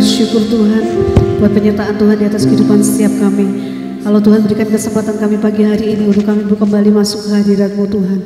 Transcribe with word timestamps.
bersyukur 0.00 0.40
Tuhan 0.48 0.84
buat 1.44 1.52
penyertaan 1.52 2.00
Tuhan 2.00 2.16
di 2.16 2.24
atas 2.24 2.48
kehidupan 2.48 2.80
setiap 2.80 3.12
kami. 3.20 3.44
Kalau 4.00 4.16
Tuhan 4.16 4.48
berikan 4.48 4.72
kesempatan 4.72 5.20
kami 5.20 5.36
pagi 5.36 5.60
hari 5.60 5.92
ini 5.92 6.08
untuk 6.08 6.24
kami 6.24 6.48
kembali 6.48 6.88
masuk 6.88 7.28
ke 7.28 7.36
hadiratmu 7.36 7.84
Tuhan. 7.84 8.24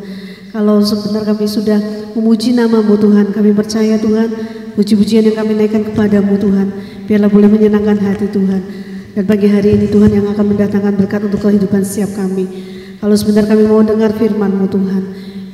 Kalau 0.55 0.79
sebentar 0.87 1.27
kami 1.27 1.51
sudah 1.51 1.83
memuji 2.15 2.55
namamu 2.55 2.95
Tuhan, 2.95 3.35
kami 3.35 3.51
percaya 3.59 3.99
Tuhan, 3.99 4.31
puji-pujian 4.79 5.27
yang 5.27 5.35
kami 5.35 5.59
naikkan 5.59 5.83
kepadamu 5.83 6.39
Tuhan, 6.39 6.67
biarlah 7.11 7.27
boleh 7.27 7.51
menyenangkan 7.51 7.99
hati 8.07 8.31
Tuhan. 8.31 8.63
Dan 9.19 9.27
pagi 9.27 9.51
hari 9.51 9.75
ini 9.75 9.91
Tuhan 9.91 10.15
yang 10.15 10.31
akan 10.31 10.55
mendatangkan 10.55 10.95
berkat 10.95 11.27
untuk 11.27 11.43
kehidupan 11.43 11.83
setiap 11.83 12.15
kami. 12.15 12.47
Kalau 13.03 13.19
sebentar 13.19 13.51
kami 13.51 13.67
mau 13.67 13.83
dengar 13.83 14.15
firman-Mu 14.15 14.71
Tuhan, 14.71 15.03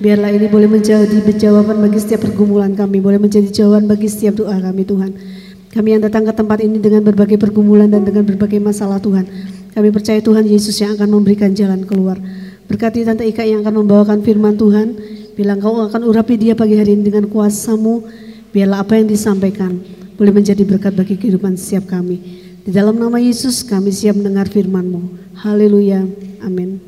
biarlah 0.05 0.37
ini 0.37 0.52
boleh 0.52 0.68
menjadi 0.68 1.16
jawaban 1.32 1.80
bagi 1.80 1.96
setiap 1.96 2.29
pergumulan 2.29 2.77
kami, 2.77 3.00
boleh 3.00 3.16
menjadi 3.16 3.48
jawaban 3.48 3.89
bagi 3.89 4.12
setiap 4.12 4.37
doa 4.37 4.61
kami 4.61 4.84
Tuhan. 4.84 5.40
Kami 5.71 5.95
yang 5.95 6.02
datang 6.02 6.27
ke 6.27 6.34
tempat 6.34 6.59
ini 6.66 6.83
dengan 6.83 7.06
berbagai 7.06 7.38
pergumulan 7.38 7.87
dan 7.87 8.02
dengan 8.02 8.27
berbagai 8.27 8.59
masalah 8.59 8.98
Tuhan. 8.98 9.23
Kami 9.70 9.88
percaya 9.95 10.19
Tuhan 10.19 10.42
Yesus 10.42 10.74
yang 10.83 10.98
akan 10.98 11.06
memberikan 11.15 11.55
jalan 11.55 11.87
keluar. 11.87 12.19
Berkati 12.66 13.06
Tante 13.06 13.23
Ika 13.23 13.47
yang 13.47 13.62
akan 13.62 13.87
membawakan 13.87 14.19
firman 14.27 14.59
Tuhan. 14.59 14.98
Bilang 15.38 15.62
kau 15.62 15.78
akan 15.78 16.02
urapi 16.02 16.42
dia 16.42 16.59
pagi 16.59 16.75
hari 16.75 16.98
ini 16.98 17.06
dengan 17.06 17.30
kuasamu. 17.30 18.02
Biarlah 18.51 18.83
apa 18.83 18.98
yang 18.98 19.06
disampaikan 19.06 19.78
boleh 20.19 20.34
menjadi 20.34 20.66
berkat 20.66 20.91
bagi 20.98 21.14
kehidupan 21.14 21.55
setiap 21.55 21.87
kami. 21.95 22.19
Di 22.66 22.75
dalam 22.75 22.98
nama 22.98 23.23
Yesus 23.23 23.62
kami 23.62 23.95
siap 23.95 24.19
mendengar 24.19 24.50
firman-Mu. 24.50 25.39
Haleluya. 25.39 26.02
Amin. 26.42 26.83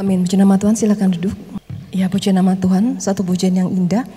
Amin. 0.00 0.24
Puji 0.24 0.40
nama 0.40 0.56
Tuhan 0.56 0.80
silakan 0.80 1.12
duduk. 1.12 1.36
Ya 1.92 2.08
puji 2.08 2.32
nama 2.32 2.56
Tuhan, 2.56 3.04
satu 3.04 3.20
pujian 3.20 3.52
yang 3.52 3.68
indah 3.68 4.08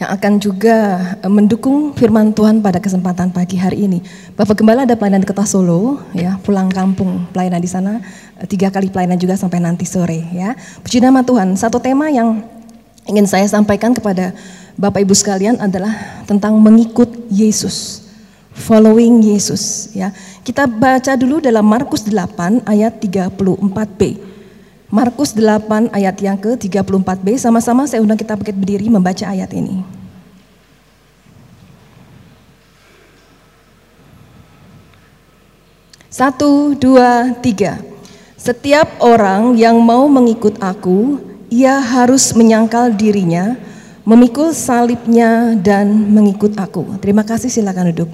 yang 0.00 0.08
akan 0.08 0.32
juga 0.40 0.76
eh, 1.20 1.28
mendukung 1.32 1.92
firman 1.92 2.32
Tuhan 2.32 2.64
pada 2.64 2.80
kesempatan 2.80 3.34
pagi 3.34 3.60
hari 3.60 3.84
ini. 3.84 4.00
Bapak 4.38 4.60
Gembala 4.62 4.88
ada 4.88 4.96
pelayanan 4.96 5.20
di 5.20 5.28
Kota 5.28 5.44
Solo, 5.44 6.00
ya 6.16 6.40
pulang 6.40 6.72
kampung 6.72 7.28
pelayanan 7.34 7.60
di 7.60 7.68
sana 7.68 7.92
eh, 8.40 8.46
tiga 8.48 8.72
kali 8.72 8.88
pelayanan 8.88 9.20
juga 9.20 9.36
sampai 9.36 9.60
nanti 9.60 9.84
sore, 9.84 10.24
ya. 10.32 10.56
Puji 10.80 11.02
nama 11.02 11.20
Tuhan. 11.20 11.52
Satu 11.58 11.76
tema 11.82 12.08
yang 12.08 12.40
ingin 13.04 13.26
saya 13.28 13.44
sampaikan 13.44 13.92
kepada 13.92 14.32
Bapak 14.80 15.04
Ibu 15.04 15.12
sekalian 15.12 15.60
adalah 15.60 16.24
tentang 16.24 16.56
mengikut 16.56 17.12
Yesus, 17.28 18.08
following 18.56 19.20
Yesus, 19.20 19.92
ya. 19.92 20.14
Kita 20.42 20.64
baca 20.66 21.14
dulu 21.14 21.38
dalam 21.44 21.62
Markus 21.68 22.08
8 22.08 22.64
ayat 22.64 22.96
34b. 22.98 24.31
Markus 24.92 25.32
8 25.32 25.88
ayat 25.88 26.20
yang 26.20 26.36
ke-34b, 26.36 27.40
sama-sama 27.40 27.88
saya 27.88 28.04
undang 28.04 28.20
kita 28.20 28.36
pakai 28.36 28.52
berdiri 28.52 28.92
membaca 28.92 29.24
ayat 29.24 29.48
ini. 29.56 29.80
Satu, 36.12 36.76
dua, 36.76 37.32
tiga. 37.40 37.80
Setiap 38.36 39.00
orang 39.00 39.56
yang 39.56 39.80
mau 39.80 40.04
mengikut 40.12 40.60
aku, 40.60 41.16
ia 41.48 41.80
harus 41.80 42.36
menyangkal 42.36 42.92
dirinya, 42.92 43.56
memikul 44.04 44.52
salibnya 44.52 45.56
dan 45.56 45.88
mengikut 45.88 46.52
aku. 46.60 47.00
Terima 47.00 47.24
kasih, 47.24 47.48
silakan 47.48 47.96
duduk. 47.96 48.12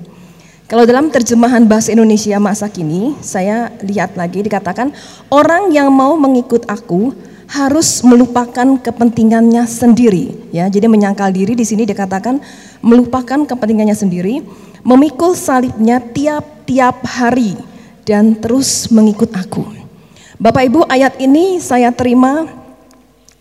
Kalau 0.69 0.85
dalam 0.85 1.09
terjemahan 1.09 1.65
bahasa 1.65 1.97
Indonesia 1.97 2.37
masa 2.37 2.69
kini, 2.69 3.17
saya 3.25 3.73
lihat 3.81 4.21
lagi 4.21 4.45
dikatakan 4.45 4.93
orang 5.33 5.73
yang 5.73 5.89
mau 5.89 6.13
mengikut 6.21 6.69
aku 6.69 7.17
harus 7.49 8.05
melupakan 8.05 8.77
kepentingannya 8.77 9.65
sendiri, 9.65 10.37
ya. 10.53 10.69
Jadi 10.69 10.85
menyangkal 10.85 11.33
diri 11.33 11.57
di 11.57 11.65
sini 11.65 11.89
dikatakan 11.89 12.45
melupakan 12.85 13.49
kepentingannya 13.49 13.97
sendiri, 13.97 14.45
memikul 14.85 15.33
salibnya 15.33 16.05
tiap-tiap 16.05 17.01
hari 17.01 17.57
dan 18.05 18.37
terus 18.37 18.93
mengikut 18.93 19.33
aku. 19.33 19.65
Bapak 20.37 20.69
Ibu, 20.69 20.85
ayat 20.85 21.17
ini 21.17 21.65
saya 21.65 21.89
terima 21.97 22.45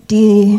di 0.07 0.55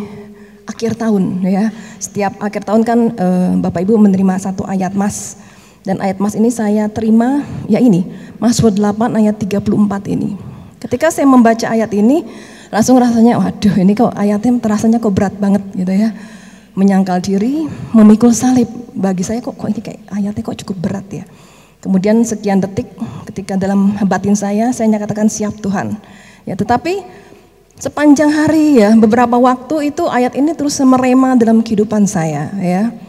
akhir 0.69 1.01
tahun 1.01 1.49
ya. 1.49 1.73
Setiap 1.97 2.37
akhir 2.45 2.69
tahun 2.69 2.84
kan 2.84 2.99
eh, 3.17 3.53
Bapak 3.57 3.89
Ibu 3.89 3.97
menerima 3.97 4.37
satu 4.37 4.69
ayat 4.69 4.93
Mas 4.93 5.47
dan 5.88 6.04
ayat 6.04 6.21
Mas 6.21 6.37
ini 6.37 6.53
saya 6.53 6.84
terima, 6.93 7.41
ya 7.65 7.81
ini, 7.81 8.04
Mazmur 8.37 8.76
8 8.76 9.09
ayat 9.16 9.41
34 9.41 9.72
ini. 10.12 10.37
Ketika 10.76 11.09
saya 11.09 11.25
membaca 11.25 11.65
ayat 11.65 11.88
ini, 11.97 12.28
langsung 12.69 13.00
rasanya, 13.00 13.41
waduh 13.41 13.72
ini 13.72 13.97
kok 13.97 14.12
ayatnya 14.12 14.60
terasanya 14.60 15.00
kok 15.00 15.16
berat 15.16 15.32
banget 15.41 15.65
gitu 15.72 15.88
ya. 15.88 16.12
Menyangkal 16.77 17.25
diri, 17.25 17.65
memikul 17.97 18.37
salib. 18.37 18.69
Bagi 18.93 19.25
saya 19.25 19.41
kok, 19.41 19.56
kok 19.56 19.65
ini 19.72 19.81
kayak 19.81 20.00
ayatnya 20.12 20.43
kok 20.44 20.60
cukup 20.60 20.77
berat 20.77 21.09
ya. 21.09 21.25
Kemudian 21.81 22.21
sekian 22.21 22.60
detik 22.60 22.93
ketika 23.32 23.56
dalam 23.56 23.97
batin 24.04 24.37
saya, 24.37 24.69
saya 24.77 24.93
nyatakan 24.93 25.32
siap 25.32 25.56
Tuhan. 25.56 25.97
Ya, 26.44 26.53
tetapi 26.53 27.00
sepanjang 27.81 28.28
hari 28.28 28.84
ya, 28.84 28.93
beberapa 28.93 29.41
waktu 29.41 29.88
itu 29.88 30.04
ayat 30.04 30.37
ini 30.37 30.53
terus 30.53 30.77
merema 30.84 31.32
dalam 31.32 31.65
kehidupan 31.65 32.04
saya 32.04 32.53
ya 32.60 33.08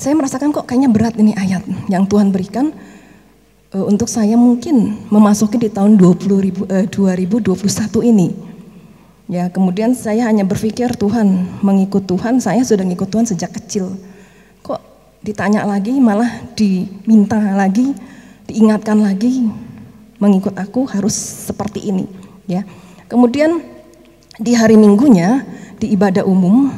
saya 0.00 0.16
merasakan 0.16 0.48
kok 0.48 0.64
kayaknya 0.64 0.88
berat 0.88 1.14
ini 1.20 1.36
ayat 1.36 1.60
yang 1.92 2.08
Tuhan 2.08 2.32
berikan 2.32 2.72
uh, 3.76 3.84
untuk 3.84 4.08
saya 4.08 4.32
mungkin 4.32 4.96
memasuki 5.12 5.60
di 5.60 5.68
tahun 5.68 6.00
20 6.00 6.40
ribu, 6.40 6.64
uh, 6.72 6.88
2021 6.88 8.08
ini. 8.08 8.32
Ya, 9.30 9.46
kemudian 9.46 9.94
saya 9.94 10.26
hanya 10.26 10.42
berpikir 10.42 10.96
Tuhan, 10.96 11.46
mengikut 11.62 12.02
Tuhan, 12.08 12.42
saya 12.42 12.64
sudah 12.66 12.82
ngikut 12.82 13.12
Tuhan 13.12 13.28
sejak 13.28 13.54
kecil. 13.62 13.94
Kok 14.64 14.80
ditanya 15.22 15.62
lagi, 15.68 15.94
malah 16.02 16.48
diminta 16.58 17.38
lagi, 17.38 17.94
diingatkan 18.50 18.98
lagi, 18.98 19.46
mengikut 20.18 20.56
aku 20.58 20.82
harus 20.90 21.14
seperti 21.14 21.92
ini. 21.92 22.10
Ya, 22.48 22.66
kemudian 23.06 23.62
di 24.40 24.56
hari 24.56 24.74
Minggunya 24.74 25.46
di 25.78 25.92
ibadah 25.94 26.26
umum 26.26 26.72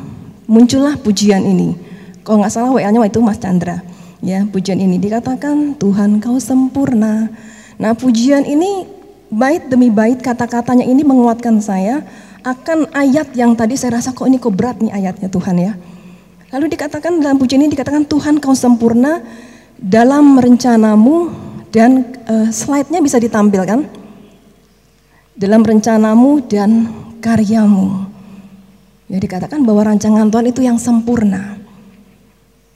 muncullah 0.45 1.01
pujian 1.01 1.41
ini 1.47 1.92
kalau 2.23 2.43
nggak 2.43 2.53
salah 2.55 2.71
WA-nya 2.71 3.03
itu 3.03 3.19
Mas 3.19 3.39
Chandra. 3.39 3.83
Ya, 4.23 4.47
pujian 4.47 4.79
ini 4.79 5.03
dikatakan 5.03 5.75
Tuhan 5.83 6.23
kau 6.23 6.39
sempurna. 6.39 7.27
Nah, 7.75 7.93
pujian 7.99 8.47
ini 8.47 8.87
bait 9.27 9.67
demi 9.67 9.91
bait 9.91 10.23
kata-katanya 10.23 10.87
ini 10.87 11.03
menguatkan 11.03 11.59
saya 11.59 12.07
akan 12.47 12.91
ayat 12.95 13.35
yang 13.35 13.59
tadi 13.59 13.75
saya 13.75 13.99
rasa 13.99 14.15
kok 14.15 14.27
ini 14.27 14.39
kok 14.39 14.55
berat 14.55 14.79
nih 14.79 14.95
ayatnya 14.95 15.27
Tuhan 15.27 15.57
ya. 15.59 15.73
Lalu 16.55 16.77
dikatakan 16.77 17.19
dalam 17.19 17.41
pujian 17.41 17.65
ini 17.65 17.73
dikatakan 17.73 18.07
Tuhan 18.07 18.39
kau 18.39 18.55
sempurna 18.55 19.25
dalam 19.81 20.39
rencanamu 20.39 21.33
dan 21.73 22.13
uh, 22.29 22.53
slide-nya 22.53 23.01
bisa 23.01 23.17
ditampilkan. 23.19 23.89
Dalam 25.33 25.65
rencanamu 25.65 26.45
dan 26.47 26.93
karyamu. 27.25 28.05
Ya 29.09 29.19
dikatakan 29.19 29.65
bahwa 29.65 29.91
rancangan 29.91 30.29
Tuhan 30.29 30.47
itu 30.53 30.61
yang 30.61 30.77
sempurna. 30.77 31.62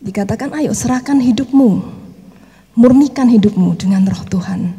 Dikatakan 0.07 0.55
ayo 0.55 0.71
serahkan 0.71 1.19
hidupmu, 1.19 1.83
murnikan 2.79 3.27
hidupmu 3.27 3.75
dengan 3.75 4.07
roh 4.07 4.23
Tuhan. 4.31 4.71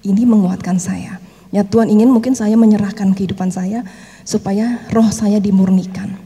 Ini 0.00 0.24
menguatkan 0.24 0.80
saya. 0.80 1.20
Ya 1.52 1.60
Tuhan 1.60 1.92
ingin 1.92 2.08
mungkin 2.08 2.32
saya 2.32 2.56
menyerahkan 2.56 3.12
kehidupan 3.12 3.52
saya 3.52 3.84
supaya 4.24 4.80
roh 4.88 5.12
saya 5.12 5.36
dimurnikan. 5.44 6.16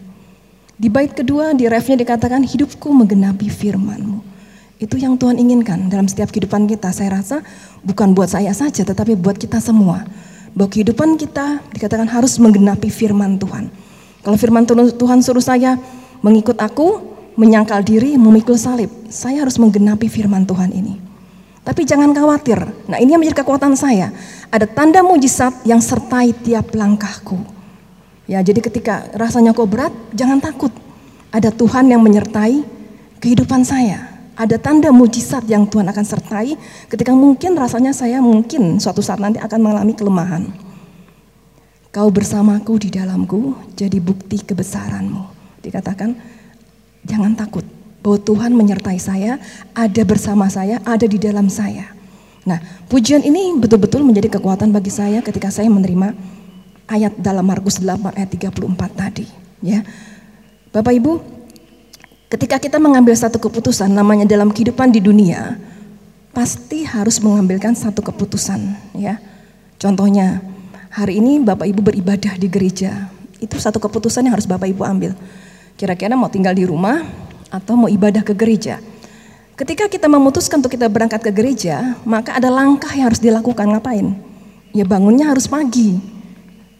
Di 0.79 0.87
bait 0.87 1.11
kedua 1.11 1.59
di 1.59 1.67
refnya 1.67 1.99
dikatakan 1.99 2.47
hidupku 2.47 2.87
menggenapi 2.87 3.51
firmanmu. 3.51 4.23
Itu 4.79 4.95
yang 4.95 5.19
Tuhan 5.19 5.43
inginkan 5.43 5.91
dalam 5.91 6.07
setiap 6.07 6.31
kehidupan 6.31 6.71
kita. 6.71 6.95
Saya 6.95 7.19
rasa 7.19 7.43
bukan 7.83 8.15
buat 8.15 8.31
saya 8.31 8.55
saja 8.55 8.87
tetapi 8.87 9.19
buat 9.19 9.43
kita 9.43 9.59
semua. 9.59 10.07
Bahwa 10.55 10.71
kehidupan 10.71 11.19
kita 11.19 11.67
dikatakan 11.75 12.07
harus 12.07 12.39
menggenapi 12.39 12.95
firman 12.95 13.43
Tuhan. 13.43 13.75
Kalau 14.23 14.39
firman 14.39 14.71
Tuhan 14.71 15.19
suruh 15.19 15.43
saya 15.43 15.83
mengikut 16.23 16.63
aku, 16.63 17.16
menyangkal 17.37 17.85
diri, 17.85 18.17
memikul 18.17 18.57
salib. 18.57 18.89
Saya 19.13 19.45
harus 19.45 19.61
menggenapi 19.61 20.09
firman 20.09 20.49
Tuhan 20.49 20.73
ini. 20.73 20.97
Tapi 21.63 21.85
jangan 21.85 22.15
khawatir. 22.17 22.59
Nah 22.89 22.99
ini 22.99 23.15
yang 23.15 23.21
menjadi 23.21 23.45
kekuatan 23.45 23.77
saya. 23.77 24.11
Ada 24.51 24.65
tanda 24.71 25.05
mujizat 25.05 25.67
yang 25.69 25.83
sertai 25.83 26.33
tiap 26.33 26.73
langkahku. 26.73 27.37
Ya 28.27 28.43
jadi 28.43 28.59
ketika 28.59 29.07
rasanya 29.15 29.55
kok 29.55 29.71
berat, 29.71 29.95
jangan 30.15 30.43
takut. 30.43 30.71
Ada 31.31 31.51
Tuhan 31.51 31.91
yang 31.91 32.03
menyertai 32.03 32.63
kehidupan 33.19 33.67
saya. 33.67 34.15
Ada 34.37 34.61
tanda 34.61 34.93
mujizat 34.93 35.49
yang 35.49 35.67
Tuhan 35.67 35.89
akan 35.91 36.05
sertai 36.07 36.55
ketika 36.87 37.11
mungkin 37.17 37.57
rasanya 37.57 37.91
saya 37.91 38.21
mungkin 38.21 38.79
suatu 38.79 39.01
saat 39.01 39.19
nanti 39.19 39.43
akan 39.43 39.59
mengalami 39.59 39.97
kelemahan. 39.97 40.47
Kau 41.91 42.13
bersamaku 42.13 42.77
di 42.77 42.93
dalamku 42.93 43.57
jadi 43.73 43.97
bukti 43.99 44.45
kebesaranmu. 44.45 45.35
Dikatakan 45.65 46.36
Jangan 47.07 47.39
takut 47.39 47.63
bahwa 48.03 48.19
Tuhan 48.19 48.53
menyertai 48.55 48.99
saya, 48.99 49.39
ada 49.75 50.03
bersama 50.03 50.51
saya, 50.51 50.83
ada 50.83 51.07
di 51.07 51.19
dalam 51.19 51.47
saya. 51.47 51.91
Nah, 52.47 52.63
pujian 52.87 53.23
ini 53.23 53.55
betul-betul 53.59 54.07
menjadi 54.07 54.39
kekuatan 54.39 54.71
bagi 54.71 54.91
saya 54.91 55.19
ketika 55.23 55.51
saya 55.51 55.67
menerima 55.67 56.15
ayat 56.87 57.19
dalam 57.19 57.43
Markus 57.43 57.83
8 57.83 58.15
ayat 58.15 58.31
34 58.31 58.63
tadi, 58.95 59.27
ya. 59.59 59.83
Bapak 60.71 60.95
Ibu, 60.95 61.13
ketika 62.31 62.63
kita 62.63 62.79
mengambil 62.79 63.15
satu 63.19 63.43
keputusan 63.43 63.91
namanya 63.91 64.27
dalam 64.27 64.55
kehidupan 64.55 64.95
di 64.95 65.03
dunia, 65.03 65.59
pasti 66.31 66.85
harus 66.87 67.19
mengambilkan 67.19 67.73
satu 67.73 68.05
keputusan 68.05 68.77
ya. 68.95 69.19
Contohnya, 69.81 70.45
hari 70.93 71.19
ini 71.19 71.41
Bapak 71.43 71.65
Ibu 71.65 71.81
beribadah 71.81 72.37
di 72.37 72.47
gereja. 72.47 73.09
Itu 73.43 73.57
satu 73.57 73.81
keputusan 73.81 74.29
yang 74.29 74.37
harus 74.37 74.47
Bapak 74.47 74.69
Ibu 74.69 74.85
ambil. 74.85 75.13
Kira-kira 75.77 76.17
mau 76.17 76.33
tinggal 76.33 76.57
di 76.57 76.65
rumah 76.65 77.05
atau 77.53 77.77
mau 77.77 77.89
ibadah 77.89 78.25
ke 78.25 78.33
gereja. 78.33 78.81
Ketika 79.57 79.89
kita 79.89 80.09
memutuskan 80.09 80.61
untuk 80.61 80.73
kita 80.73 80.89
berangkat 80.89 81.21
ke 81.25 81.33
gereja, 81.33 81.97
maka 82.05 82.37
ada 82.37 82.53
langkah 82.53 82.93
yang 82.93 83.09
harus 83.09 83.21
dilakukan. 83.21 83.73
Ngapain? 83.73 84.17
Ya 84.77 84.85
bangunnya 84.85 85.33
harus 85.33 85.49
pagi, 85.49 85.97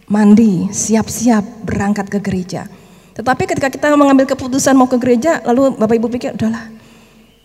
mandi, 0.05 0.69
siap-siap 0.69 1.65
berangkat 1.65 2.05
ke 2.09 2.21
gereja. 2.21 2.69
Tetapi 3.17 3.49
ketika 3.49 3.73
kita 3.73 3.97
mengambil 3.97 4.29
keputusan 4.29 4.77
mau 4.77 4.85
ke 4.85 5.01
gereja, 5.01 5.41
lalu 5.41 5.73
Bapak 5.73 5.97
Ibu 5.97 6.07
pikir, 6.13 6.37
udahlah 6.37 6.69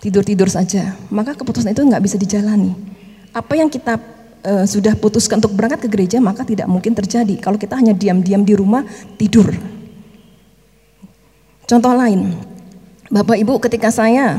tidur-tidur 0.05 0.51
saja, 0.53 0.93
maka 1.09 1.33
keputusan 1.33 1.73
itu 1.73 1.81
nggak 1.81 2.03
bisa 2.05 2.21
dijalani. 2.21 2.77
Apa 3.33 3.57
yang 3.57 3.73
kita 3.73 3.97
uh, 4.45 4.69
sudah 4.69 4.93
putuskan 5.01 5.41
untuk 5.41 5.57
berangkat 5.57 5.87
ke 5.87 5.89
gereja, 5.89 6.21
maka 6.21 6.45
tidak 6.45 6.69
mungkin 6.69 6.93
terjadi. 6.93 7.41
Kalau 7.41 7.57
kita 7.57 7.81
hanya 7.81 7.97
diam-diam 7.97 8.45
di 8.45 8.53
rumah, 8.53 8.85
tidur. 9.17 9.49
Contoh 11.73 11.97
lain, 11.97 12.37
Bapak 13.09 13.33
Ibu 13.41 13.57
ketika 13.57 13.89
saya 13.89 14.37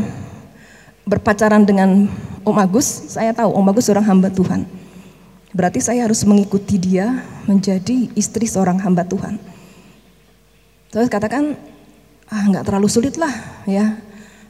berpacaran 1.01 1.65
dengan 1.65 2.05
Om 2.45 2.57
Agus, 2.61 2.85
saya 3.09 3.33
tahu 3.33 3.57
Om 3.57 3.73
Agus 3.73 3.89
seorang 3.89 4.05
hamba 4.05 4.29
Tuhan. 4.29 4.69
Berarti 5.49 5.81
saya 5.81 6.05
harus 6.05 6.21
mengikuti 6.29 6.77
dia 6.77 7.25
menjadi 7.49 8.05
istri 8.13 8.45
seorang 8.45 8.77
hamba 8.77 9.01
Tuhan. 9.01 9.41
Terus 10.93 11.09
katakan, 11.09 11.57
ah 12.29 12.45
nggak 12.53 12.69
terlalu 12.69 12.85
sulit 12.85 13.17
lah 13.17 13.33
ya, 13.65 13.97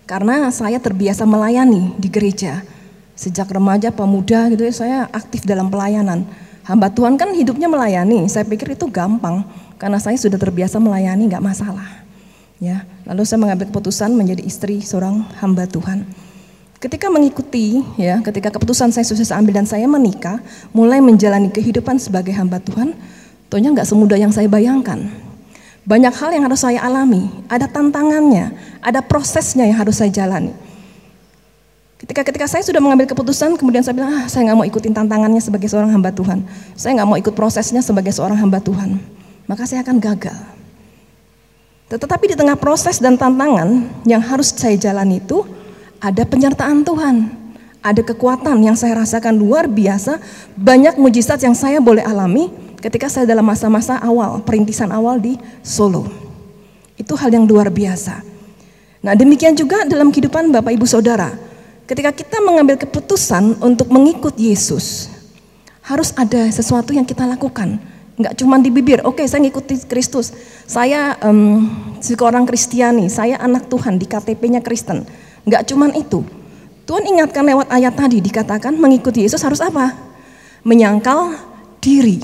karena 0.03 0.51
saya 0.51 0.75
terbiasa 0.75 1.24
melayani 1.24 1.95
di 1.95 2.12
gereja. 2.12 2.68
Sejak 3.15 3.47
remaja, 3.47 3.95
pemuda 3.95 4.51
gitu 4.51 4.68
ya, 4.68 4.75
saya 4.75 4.97
aktif 5.15 5.47
dalam 5.47 5.71
pelayanan. 5.71 6.27
Hamba 6.68 6.91
Tuhan 6.91 7.15
kan 7.15 7.31
hidupnya 7.31 7.71
melayani, 7.71 8.27
saya 8.27 8.44
pikir 8.44 8.75
itu 8.75 8.91
gampang 8.91 9.47
karena 9.79 10.03
saya 10.03 10.19
sudah 10.19 10.36
terbiasa 10.36 10.83
melayani 10.83 11.31
nggak 11.31 11.47
masalah. 11.47 12.03
Ya, 12.61 12.85
lalu 13.05 13.25
saya 13.25 13.41
mengambil 13.41 13.69
keputusan 13.69 14.13
menjadi 14.13 14.45
istri 14.45 14.81
seorang 14.81 15.25
hamba 15.41 15.65
Tuhan. 15.65 16.05
Ketika 16.83 17.07
mengikuti, 17.07 17.79
ya, 17.95 18.19
ketika 18.19 18.51
keputusan 18.51 18.91
saya 18.91 19.07
sukses 19.07 19.31
ambil 19.31 19.55
dan 19.55 19.63
saya 19.63 19.88
menikah, 19.88 20.44
mulai 20.75 21.00
menjalani 21.00 21.47
kehidupan 21.47 21.95
sebagai 21.95 22.35
hamba 22.35 22.59
Tuhan, 22.59 22.91
tentunya 23.47 23.71
nggak 23.71 23.88
semudah 23.88 24.19
yang 24.19 24.35
saya 24.35 24.51
bayangkan. 24.51 25.07
Banyak 25.88 26.11
hal 26.15 26.29
yang 26.35 26.44
harus 26.44 26.63
saya 26.63 26.83
alami, 26.83 27.31
ada 27.47 27.71
tantangannya, 27.71 28.51
ada 28.83 29.00
prosesnya 29.00 29.63
yang 29.63 29.79
harus 29.79 30.00
saya 30.00 30.11
jalani. 30.11 30.51
Ketika 32.03 32.19
ketika 32.27 32.51
saya 32.51 32.63
sudah 32.67 32.83
mengambil 32.83 33.07
keputusan, 33.07 33.55
kemudian 33.55 33.79
saya 33.79 33.95
bilang, 33.95 34.11
ah, 34.11 34.27
saya 34.27 34.51
nggak 34.51 34.57
mau 34.59 34.67
ikutin 34.67 34.91
tantangannya 34.91 35.39
sebagai 35.39 35.71
seorang 35.71 35.88
hamba 35.88 36.11
Tuhan. 36.11 36.44
Saya 36.75 37.00
nggak 37.00 37.07
mau 37.07 37.15
ikut 37.15 37.31
prosesnya 37.31 37.79
sebagai 37.79 38.11
seorang 38.11 38.35
hamba 38.35 38.59
Tuhan. 38.59 39.00
Maka 39.47 39.63
saya 39.63 39.88
akan 39.88 40.03
gagal. 40.03 40.35
Tetapi 41.94 42.34
di 42.34 42.36
tengah 42.38 42.57
proses 42.57 42.98
dan 42.98 43.13
tantangan 43.13 43.86
yang 44.10 44.22
harus 44.22 44.50
saya 44.50 44.74
jalani 44.74 45.22
itu, 45.22 45.45
ada 46.01 46.25
penyertaan 46.25 46.81
Tuhan, 46.81 47.30
ada 47.86 48.01
kekuatan 48.01 48.57
yang 48.66 48.74
saya 48.74 48.98
rasakan 48.98 49.38
luar 49.38 49.69
biasa, 49.69 50.18
banyak 50.57 50.98
mujizat 50.98 51.44
yang 51.45 51.54
saya 51.54 51.78
boleh 51.78 52.01
alami 52.01 52.50
ketika 52.81 53.07
saya 53.07 53.30
dalam 53.30 53.45
masa-masa 53.45 54.01
awal, 54.01 54.42
perintisan 54.42 54.90
awal 54.90 55.22
di 55.22 55.38
Solo. 55.62 56.10
Itu 56.98 57.13
hal 57.13 57.30
yang 57.30 57.45
luar 57.45 57.69
biasa. 57.69 58.25
Nah 59.04 59.13
demikian 59.13 59.54
juga 59.54 59.86
dalam 59.86 60.10
kehidupan 60.10 60.50
Bapak 60.50 60.74
Ibu 60.74 60.88
Saudara, 60.88 61.30
ketika 61.86 62.10
kita 62.10 62.42
mengambil 62.42 62.80
keputusan 62.80 63.60
untuk 63.62 63.92
mengikut 63.94 64.34
Yesus, 64.39 65.12
harus 65.84 66.16
ada 66.16 66.48
sesuatu 66.50 66.96
yang 66.96 67.04
kita 67.06 67.28
lakukan. 67.28 67.93
Enggak 68.13 68.38
cuma 68.38 68.62
di 68.62 68.69
bibir, 68.69 69.01
oke 69.01 69.25
saya 69.25 69.42
ngikuti 69.42 69.89
Kristus, 69.89 70.30
saya 70.69 71.18
um, 71.25 71.65
seorang 71.98 72.45
Kristiani, 72.45 73.10
saya 73.10 73.42
anak 73.42 73.65
Tuhan 73.74 73.98
di 73.98 74.06
KTP-nya 74.06 74.62
Kristen. 74.62 75.01
Enggak 75.50 75.65
cuman 75.65 75.98
itu. 75.98 76.21
Tuhan 76.86 77.10
ingatkan 77.10 77.42
lewat 77.48 77.74
ayat 77.74 77.98
tadi 77.98 78.21
dikatakan 78.21 78.77
mengikuti 78.77 79.25
Yesus 79.25 79.42
harus 79.42 79.63
apa? 79.63 79.98
Menyangkal 80.62 81.33
diri. 81.81 82.21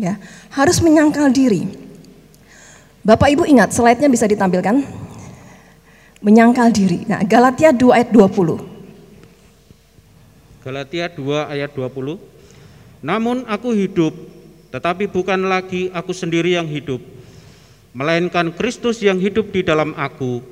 Ya, 0.00 0.16
harus 0.48 0.80
menyangkal 0.80 1.28
diri. 1.28 1.68
Bapak 3.04 3.36
Ibu 3.36 3.44
ingat 3.44 3.76
slide-nya 3.76 4.08
bisa 4.08 4.24
ditampilkan? 4.24 4.80
Menyangkal 6.24 6.72
diri. 6.72 7.04
Nah, 7.04 7.20
Galatia 7.20 7.72
2 7.72 7.96
ayat 7.96 8.08
20. 8.08 10.64
Galatia 10.64 11.08
2 11.08 11.52
ayat 11.52 11.72
20. 11.72 12.20
Namun 13.00 13.48
aku 13.48 13.72
hidup, 13.72 14.12
tetapi 14.70 15.10
bukan 15.10 15.50
lagi 15.50 15.90
aku 15.90 16.14
sendiri 16.14 16.54
yang 16.54 16.66
hidup, 16.66 17.02
melainkan 17.90 18.54
Kristus 18.54 19.02
yang 19.02 19.18
hidup 19.18 19.50
di 19.50 19.66
dalam 19.66 19.94
aku 19.98 20.42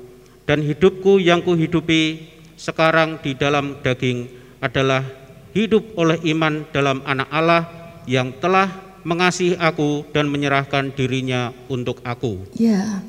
dan 0.43 0.59
hidupku 0.59 1.23
yang 1.23 1.39
kuhidupi 1.39 2.27
sekarang 2.59 3.15
di 3.23 3.31
dalam 3.31 3.79
daging 3.79 4.27
adalah 4.59 5.07
hidup 5.55 5.95
oleh 5.95 6.19
iman 6.35 6.67
dalam 6.75 6.99
anak 7.07 7.29
Allah 7.31 7.63
yang 8.03 8.35
telah 8.43 8.67
mengasihi 9.07 9.55
aku 9.55 10.03
dan 10.11 10.27
menyerahkan 10.27 10.91
dirinya 10.91 11.55
untuk 11.71 12.03
aku. 12.03 12.43
Ya, 12.59 12.99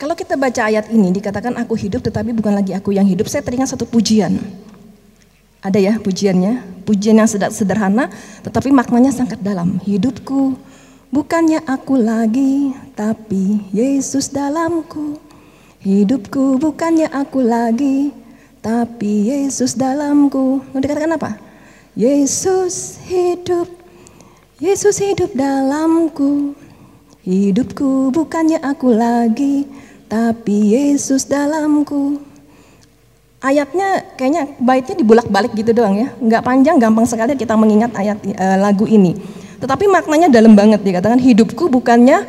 kalau 0.00 0.16
kita 0.16 0.40
baca 0.40 0.68
ayat 0.68 0.88
ini 0.88 1.12
dikatakan 1.12 1.56
aku 1.60 1.76
hidup 1.76 2.00
tetapi 2.00 2.32
bukan 2.32 2.56
lagi 2.56 2.72
aku 2.72 2.96
yang 2.96 3.04
hidup, 3.04 3.28
saya 3.28 3.44
teringat 3.44 3.76
satu 3.76 3.84
pujian. 3.84 4.40
Ada 5.64 5.78
ya 5.80 5.94
pujiannya, 5.98 6.84
pujian 6.86 7.18
yang 7.18 7.28
sederhana 7.28 8.12
tetapi 8.46 8.70
maknanya 8.70 9.10
sangat 9.10 9.40
dalam. 9.42 9.80
Hidupku 9.82 10.54
bukannya 11.10 11.64
aku 11.64 11.96
lagi, 11.96 12.76
tapi 12.94 13.64
Yesus 13.72 14.30
dalamku. 14.30 15.18
Hidupku 15.82 16.58
bukannya 16.58 17.06
aku 17.10 17.40
lagi, 17.46 18.10
tapi 18.58 19.30
Yesus 19.30 19.78
dalamku. 19.78 20.60
Mau 20.60 20.80
dikatakan 20.82 21.14
apa? 21.14 21.38
Yesus 21.96 23.00
hidup, 23.06 23.70
Yesus 24.60 25.00
hidup 25.00 25.32
dalamku. 25.32 26.52
Hidupku 27.26 28.14
bukannya 28.14 28.62
aku 28.62 28.94
lagi, 28.94 29.66
tapi 30.06 30.76
Yesus 30.76 31.26
dalamku. 31.26 32.22
Ayatnya 33.36 34.16
kayaknya 34.16 34.48
baitnya 34.56 34.96
dibulak-balik 34.96 35.52
gitu 35.52 35.76
doang 35.76 35.92
ya, 35.92 36.08
nggak 36.16 36.40
panjang, 36.40 36.80
gampang 36.80 37.04
sekali 37.04 37.36
kita 37.36 37.52
mengingat 37.52 37.92
ayat 37.92 38.16
uh, 38.32 38.56
lagu 38.56 38.88
ini. 38.88 39.12
Tetapi 39.60 39.84
maknanya 39.88 40.32
dalam 40.32 40.56
banget 40.56 40.80
dikatakan 40.80 41.20
hidupku 41.20 41.68
bukannya 41.68 42.24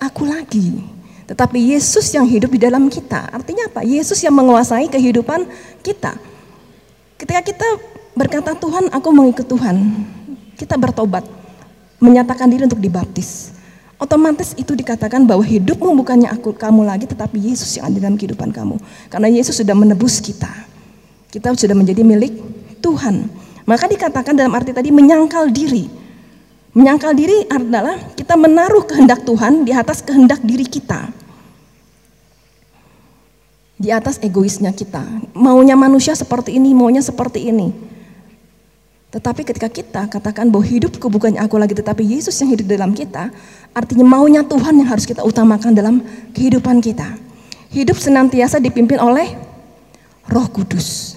aku 0.00 0.24
lagi, 0.24 0.80
tetapi 1.28 1.60
Yesus 1.76 2.08
yang 2.12 2.28
hidup 2.28 2.52
di 2.52 2.60
dalam 2.60 2.88
kita. 2.88 3.32
Artinya 3.32 3.68
apa? 3.68 3.84
Yesus 3.84 4.20
yang 4.24 4.32
menguasai 4.32 4.88
kehidupan 4.88 5.44
kita. 5.84 6.16
Ketika 7.16 7.40
kita 7.40 7.68
berkata 8.12 8.52
Tuhan, 8.56 8.92
aku 8.92 9.08
mengikut 9.12 9.48
Tuhan. 9.48 9.76
Kita 10.56 10.76
bertobat, 10.80 11.24
menyatakan 12.00 12.48
diri 12.48 12.64
untuk 12.64 12.80
dibaptis. 12.80 13.55
Otomatis 13.96 14.52
itu 14.60 14.76
dikatakan 14.76 15.24
bahwa 15.24 15.40
hidupmu 15.40 15.88
bukannya 16.04 16.28
aku 16.28 16.52
kamu 16.52 16.84
lagi 16.84 17.08
tetapi 17.08 17.40
Yesus 17.40 17.80
yang 17.80 17.88
ada 17.88 17.96
dalam 17.96 18.20
kehidupan 18.20 18.52
kamu. 18.52 18.76
Karena 19.08 19.28
Yesus 19.32 19.56
sudah 19.56 19.72
menebus 19.72 20.20
kita. 20.20 20.52
Kita 21.32 21.56
sudah 21.56 21.72
menjadi 21.72 22.04
milik 22.04 22.36
Tuhan. 22.84 23.24
Maka 23.64 23.88
dikatakan 23.88 24.36
dalam 24.36 24.52
arti 24.52 24.76
tadi 24.76 24.92
menyangkal 24.92 25.48
diri. 25.48 25.88
Menyangkal 26.76 27.16
diri 27.16 27.48
adalah 27.48 27.96
kita 28.12 28.36
menaruh 28.36 28.84
kehendak 28.84 29.24
Tuhan 29.24 29.64
di 29.64 29.72
atas 29.72 30.04
kehendak 30.04 30.44
diri 30.44 30.68
kita. 30.68 31.08
Di 33.80 33.88
atas 33.88 34.20
egoisnya 34.20 34.76
kita. 34.76 35.04
Maunya 35.32 35.72
manusia 35.72 36.12
seperti 36.12 36.52
ini, 36.60 36.76
maunya 36.76 37.00
seperti 37.00 37.48
ini. 37.48 37.72
Tetapi 39.16 39.48
ketika 39.48 39.72
kita 39.72 40.02
katakan 40.12 40.52
bahwa 40.52 40.60
hidupku 40.60 41.08
bukannya 41.08 41.40
aku 41.40 41.56
lagi 41.56 41.72
tetapi 41.72 42.04
Yesus 42.04 42.36
yang 42.36 42.52
hidup 42.52 42.68
dalam 42.68 42.92
kita, 42.92 43.32
artinya 43.72 44.04
maunya 44.04 44.44
Tuhan 44.44 44.76
yang 44.76 44.92
harus 44.92 45.08
kita 45.08 45.24
utamakan 45.24 45.72
dalam 45.72 46.04
kehidupan 46.36 46.84
kita. 46.84 47.16
Hidup 47.72 47.96
senantiasa 47.96 48.60
dipimpin 48.60 49.00
oleh 49.00 49.32
Roh 50.28 50.44
Kudus. 50.52 51.16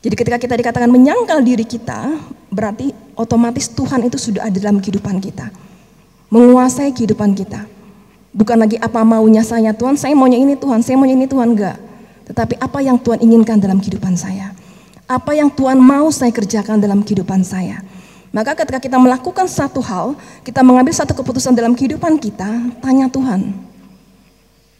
Jadi 0.00 0.16
ketika 0.16 0.40
kita 0.40 0.54
dikatakan 0.56 0.88
menyangkal 0.88 1.44
diri 1.44 1.68
kita, 1.68 2.16
berarti 2.48 2.96
otomatis 3.20 3.68
Tuhan 3.68 4.08
itu 4.08 4.16
sudah 4.16 4.48
ada 4.48 4.56
dalam 4.56 4.80
kehidupan 4.80 5.20
kita. 5.20 5.52
Menguasai 6.32 6.96
kehidupan 6.96 7.36
kita. 7.36 7.68
Bukan 8.32 8.56
lagi 8.56 8.80
apa 8.80 9.04
maunya 9.04 9.44
saya 9.44 9.76
Tuhan, 9.76 10.00
saya 10.00 10.16
maunya 10.16 10.40
ini 10.40 10.56
Tuhan, 10.56 10.80
saya 10.80 10.96
maunya 10.96 11.20
ini 11.20 11.28
Tuhan, 11.28 11.52
enggak. 11.52 11.76
Tetapi 12.32 12.56
apa 12.56 12.80
yang 12.80 12.96
Tuhan 12.96 13.20
inginkan 13.20 13.60
dalam 13.60 13.76
kehidupan 13.76 14.16
saya. 14.16 14.56
Apa 15.06 15.36
yang 15.36 15.52
Tuhan 15.52 15.78
mau 15.78 16.08
saya 16.14 16.30
kerjakan 16.30 16.78
dalam 16.78 17.02
kehidupan 17.04 17.42
saya. 17.42 17.82
Maka 18.32 18.56
ketika 18.56 18.80
kita 18.80 18.96
melakukan 18.96 19.44
satu 19.44 19.84
hal, 19.84 20.16
kita 20.40 20.64
mengambil 20.64 20.96
satu 20.96 21.12
keputusan 21.12 21.52
dalam 21.52 21.76
kehidupan 21.76 22.16
kita, 22.16 22.48
tanya 22.80 23.12
Tuhan. 23.12 23.52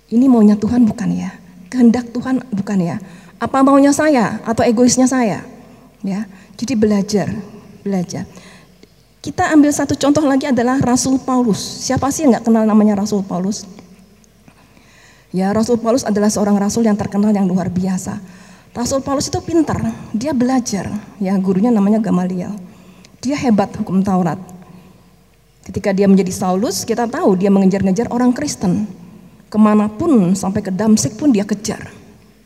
Ini 0.08 0.24
maunya 0.24 0.56
Tuhan 0.56 0.88
bukan 0.88 1.08
ya? 1.12 1.36
Kehendak 1.68 2.08
Tuhan 2.16 2.40
bukan 2.48 2.78
ya? 2.80 2.96
Apa 3.36 3.60
maunya 3.60 3.92
saya 3.92 4.40
atau 4.48 4.64
egoisnya 4.64 5.04
saya? 5.04 5.44
Ya, 6.00 6.24
jadi 6.56 6.74
belajar, 6.80 7.28
belajar. 7.84 8.24
Kita 9.22 9.54
ambil 9.54 9.70
satu 9.70 9.94
contoh 9.94 10.24
lagi 10.26 10.50
adalah 10.50 10.82
Rasul 10.82 11.20
Paulus. 11.20 11.60
Siapa 11.60 12.10
sih 12.10 12.26
yang 12.26 12.34
nggak 12.34 12.48
kenal 12.48 12.64
namanya 12.66 12.98
Rasul 12.98 13.22
Paulus? 13.22 13.68
Ya, 15.30 15.48
Rasul 15.54 15.80
Paulus 15.80 16.04
adalah 16.04 16.28
seorang 16.28 16.60
rasul 16.60 16.84
yang 16.84 16.98
terkenal 16.98 17.32
yang 17.32 17.48
luar 17.48 17.72
biasa. 17.72 18.20
Rasul 18.72 19.04
Paulus 19.04 19.28
itu 19.28 19.36
pintar, 19.44 19.76
dia 20.16 20.32
belajar. 20.32 20.88
Ya, 21.20 21.36
gurunya 21.36 21.68
namanya 21.68 22.00
Gamaliel. 22.00 22.56
Dia 23.20 23.36
hebat 23.36 23.68
hukum 23.76 24.00
Taurat. 24.00 24.40
Ketika 25.68 25.92
dia 25.92 26.08
menjadi 26.08 26.32
Saulus, 26.32 26.88
kita 26.88 27.04
tahu 27.04 27.36
dia 27.36 27.52
mengejar-ngejar 27.52 28.08
orang 28.08 28.32
Kristen. 28.32 28.88
Ke 29.52 29.60
mana 29.60 29.92
pun, 29.92 30.32
sampai 30.32 30.64
ke 30.64 30.72
Damsik 30.72 31.20
pun 31.20 31.28
dia 31.28 31.44
kejar. 31.44 31.92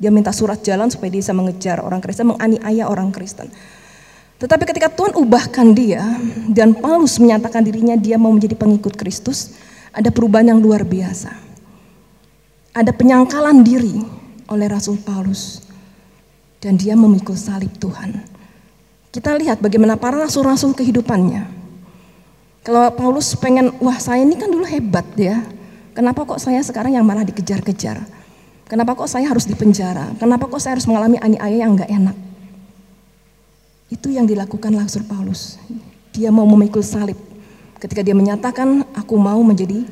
Dia 0.03 0.11
minta 0.11 0.35
surat 0.35 0.59
jalan 0.67 0.91
supaya 0.91 1.15
dia 1.15 1.23
bisa 1.23 1.31
mengejar 1.31 1.79
orang 1.79 2.03
Kristen, 2.03 2.35
menganiaya 2.35 2.91
orang 2.91 3.15
Kristen. 3.15 3.47
Tetapi 4.43 4.67
ketika 4.67 4.91
Tuhan 4.91 5.15
ubahkan 5.15 5.73
dia 5.79 6.03
dan 6.51 6.75
Paulus 6.75 7.23
menyatakan 7.23 7.63
dirinya 7.63 7.95
dia 7.95 8.19
mau 8.19 8.35
menjadi 8.35 8.59
pengikut 8.59 8.99
Kristus, 8.99 9.55
ada 9.95 10.11
perubahan 10.11 10.53
yang 10.53 10.61
luar 10.61 10.83
biasa. 10.83 11.31
Ada 12.75 12.91
penyangkalan 12.93 13.63
diri 13.63 13.97
oleh 14.51 14.67
Rasul 14.69 15.01
Paulus 15.01 15.66
dan 16.67 16.75
dia 16.75 16.99
memikul 16.99 17.39
salib 17.39 17.71
Tuhan. 17.79 18.27
Kita 19.15 19.39
lihat 19.39 19.63
bagaimana 19.63 19.95
para 19.95 20.19
rasul-rasul 20.19 20.75
kehidupannya. 20.75 21.47
Kalau 22.67 22.91
Paulus 22.99 23.39
pengen, 23.39 23.71
wah 23.79 23.95
saya 24.03 24.27
ini 24.27 24.35
kan 24.35 24.51
dulu 24.51 24.67
hebat 24.67 25.07
ya. 25.15 25.47
Kenapa 25.95 26.27
kok 26.27 26.43
saya 26.43 26.59
sekarang 26.67 26.99
yang 26.99 27.07
malah 27.07 27.23
dikejar-kejar? 27.23 28.03
Kenapa 28.67 28.99
kok 28.99 29.07
saya 29.07 29.31
harus 29.31 29.47
dipenjara? 29.47 30.11
Kenapa 30.19 30.51
kok 30.51 30.59
saya 30.59 30.75
harus 30.75 30.91
mengalami 30.91 31.23
aniaya 31.23 31.63
yang 31.63 31.79
enggak 31.79 31.87
enak? 31.87 32.17
Itu 33.87 34.11
yang 34.11 34.27
dilakukan 34.27 34.75
Rasul 34.75 35.07
Paulus. 35.07 35.63
Dia 36.11 36.35
mau 36.35 36.43
memikul 36.51 36.83
salib. 36.83 37.15
Ketika 37.79 38.03
dia 38.03 38.19
menyatakan, 38.19 38.83
aku 38.99 39.15
mau 39.15 39.39
menjadi 39.47 39.87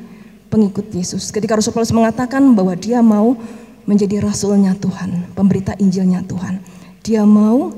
pengikut 0.51 0.91
Yesus. 0.91 1.31
Ketika 1.31 1.55
Rasul 1.55 1.71
Paulus 1.71 1.95
mengatakan 1.95 2.43
bahwa 2.51 2.75
dia 2.75 2.99
mau 2.99 3.39
menjadi 3.85 4.21
rasulnya 4.21 4.73
Tuhan, 4.77 5.33
pemberita 5.37 5.77
Injilnya 5.77 6.25
Tuhan. 6.25 6.61
Dia 7.05 7.23
mau 7.25 7.73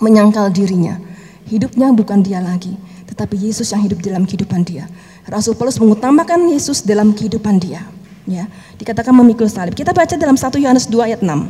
menyangkal 0.00 0.48
dirinya. 0.52 0.96
Hidupnya 1.48 1.92
bukan 1.96 2.20
dia 2.20 2.40
lagi, 2.44 2.76
tetapi 3.08 3.36
Yesus 3.36 3.72
yang 3.72 3.84
hidup 3.84 4.04
dalam 4.04 4.28
kehidupan 4.28 4.64
dia. 4.64 4.88
Rasul 5.28 5.56
Paulus 5.56 5.80
mengutamakan 5.80 6.48
Yesus 6.52 6.84
dalam 6.84 7.12
kehidupan 7.16 7.60
dia. 7.60 7.84
Ya, 8.28 8.44
dikatakan 8.76 9.16
memikul 9.16 9.48
salib. 9.48 9.72
Kita 9.72 9.96
baca 9.96 10.12
dalam 10.12 10.36
1 10.36 10.60
Yohanes 10.60 10.84
2 10.92 11.08
ayat 11.08 11.20
6. 11.24 11.48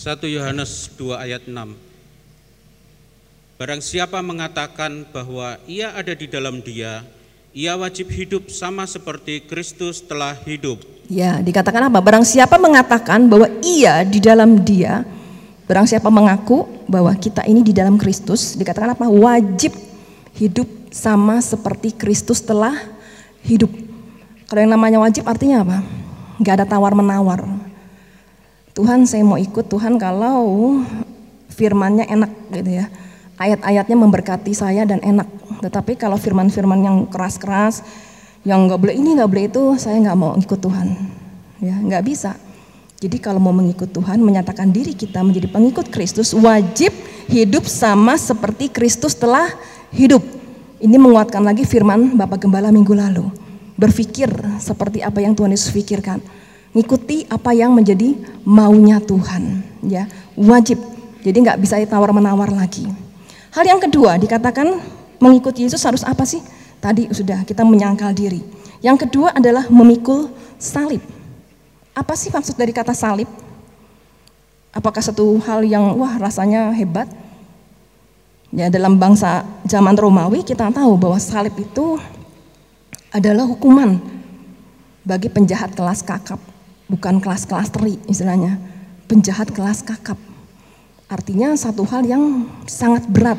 1 0.00 0.28
Yohanes 0.28 0.92
2 0.96 1.12
ayat 1.16 1.44
6 1.44 1.76
Barang 3.60 3.84
siapa 3.84 4.24
mengatakan 4.24 5.04
bahwa 5.12 5.60
ia 5.68 5.92
ada 5.92 6.16
di 6.16 6.24
dalam 6.24 6.64
dia, 6.64 7.04
ia 7.50 7.74
wajib 7.74 8.10
hidup 8.10 8.48
sama 8.48 8.86
seperti 8.86 9.42
Kristus 9.44 10.02
telah 10.02 10.38
hidup. 10.46 10.82
Ya, 11.10 11.42
dikatakan 11.42 11.90
apa? 11.90 11.98
Barang 11.98 12.22
siapa 12.22 12.54
mengatakan 12.56 13.26
bahwa 13.26 13.50
ia 13.66 14.06
di 14.06 14.22
dalam 14.22 14.62
dia, 14.62 15.02
barang 15.66 15.90
siapa 15.90 16.06
mengaku 16.06 16.66
bahwa 16.86 17.10
kita 17.18 17.42
ini 17.50 17.66
di 17.66 17.74
dalam 17.74 17.98
Kristus, 17.98 18.54
dikatakan 18.54 18.94
apa? 18.94 19.10
Wajib 19.10 19.74
hidup 20.38 20.70
sama 20.94 21.42
seperti 21.42 21.90
Kristus 21.94 22.38
telah 22.38 22.78
hidup. 23.42 23.70
Kalau 24.46 24.60
yang 24.62 24.74
namanya 24.74 25.02
wajib 25.02 25.26
artinya 25.26 25.66
apa? 25.66 25.78
Gak 26.40 26.62
ada 26.62 26.66
tawar-menawar 26.66 27.70
Tuhan 28.80 29.02
saya 29.04 29.26
mau 29.26 29.36
ikut 29.36 29.66
Tuhan 29.66 29.98
kalau 29.98 30.80
firmannya 31.50 32.06
enak 32.06 32.32
gitu 32.54 32.70
ya. 32.80 32.86
Ayat-ayatnya 33.40 33.96
memberkati 33.98 34.52
saya 34.54 34.86
dan 34.86 35.02
enak. 35.02 35.26
Tetapi 35.60 35.96
kalau 36.00 36.16
firman-firman 36.16 36.80
yang 36.80 36.96
keras-keras, 37.08 37.84
yang 38.42 38.64
nggak 38.64 38.80
boleh 38.80 38.94
ini 38.96 39.16
nggak 39.20 39.28
boleh 39.28 39.44
itu, 39.46 39.62
saya 39.76 40.00
nggak 40.00 40.16
mau 40.16 40.32
ikut 40.36 40.58
Tuhan. 40.60 40.88
Ya 41.60 41.76
nggak 41.76 42.02
bisa. 42.04 42.32
Jadi 43.00 43.16
kalau 43.16 43.40
mau 43.40 43.52
mengikut 43.52 43.88
Tuhan, 43.92 44.20
menyatakan 44.20 44.68
diri 44.72 44.92
kita 44.92 45.24
menjadi 45.24 45.48
pengikut 45.48 45.88
Kristus, 45.88 46.36
wajib 46.36 46.92
hidup 47.28 47.64
sama 47.64 48.16
seperti 48.16 48.68
Kristus 48.68 49.16
telah 49.16 49.48
hidup. 49.92 50.20
Ini 50.80 50.96
menguatkan 50.96 51.44
lagi 51.44 51.64
firman 51.68 52.16
Bapak 52.16 52.44
Gembala 52.44 52.72
minggu 52.72 52.92
lalu. 52.92 53.28
Berpikir 53.76 54.28
seperti 54.60 55.00
apa 55.00 55.24
yang 55.24 55.32
Tuhan 55.32 55.52
Yesus 55.52 55.72
pikirkan 55.72 56.20
ngikuti 56.70 57.26
apa 57.26 57.50
yang 57.50 57.74
menjadi 57.74 58.14
maunya 58.46 59.02
Tuhan 59.02 59.62
ya 59.82 60.06
wajib 60.38 60.78
jadi 61.26 61.34
nggak 61.34 61.58
bisa 61.58 61.82
tawar 61.82 62.14
menawar 62.14 62.54
lagi 62.54 62.86
hal 63.50 63.64
yang 63.66 63.82
kedua 63.82 64.14
dikatakan 64.22 64.78
mengikuti 65.20 65.68
Yesus 65.68 65.84
harus 65.84 66.02
apa 66.02 66.24
sih? 66.24 66.40
Tadi 66.80 67.12
sudah 67.12 67.44
kita 67.44 67.62
menyangkal 67.62 68.16
diri. 68.16 68.40
Yang 68.80 69.06
kedua 69.06 69.36
adalah 69.36 69.68
memikul 69.68 70.32
salib. 70.56 71.04
Apa 71.92 72.16
sih 72.16 72.32
maksud 72.32 72.56
dari 72.56 72.72
kata 72.72 72.96
salib? 72.96 73.28
Apakah 74.72 75.04
satu 75.04 75.36
hal 75.44 75.60
yang 75.68 75.94
wah 76.00 76.16
rasanya 76.16 76.72
hebat? 76.72 77.06
Ya 78.50 78.66
dalam 78.66 78.98
bangsa 78.98 79.46
zaman 79.68 79.94
Romawi 79.94 80.42
kita 80.42 80.72
tahu 80.72 80.98
bahwa 80.98 81.20
salib 81.20 81.54
itu 81.60 82.00
adalah 83.12 83.46
hukuman 83.46 84.00
bagi 85.04 85.28
penjahat 85.28 85.76
kelas 85.76 86.00
kakap. 86.00 86.40
Bukan 86.90 87.22
kelas-kelas 87.22 87.70
teri 87.70 88.02
istilahnya, 88.10 88.58
penjahat 89.06 89.54
kelas 89.54 89.86
kakap. 89.86 90.18
Artinya 91.06 91.54
satu 91.54 91.86
hal 91.86 92.02
yang 92.06 92.46
sangat 92.66 93.06
berat. 93.06 93.38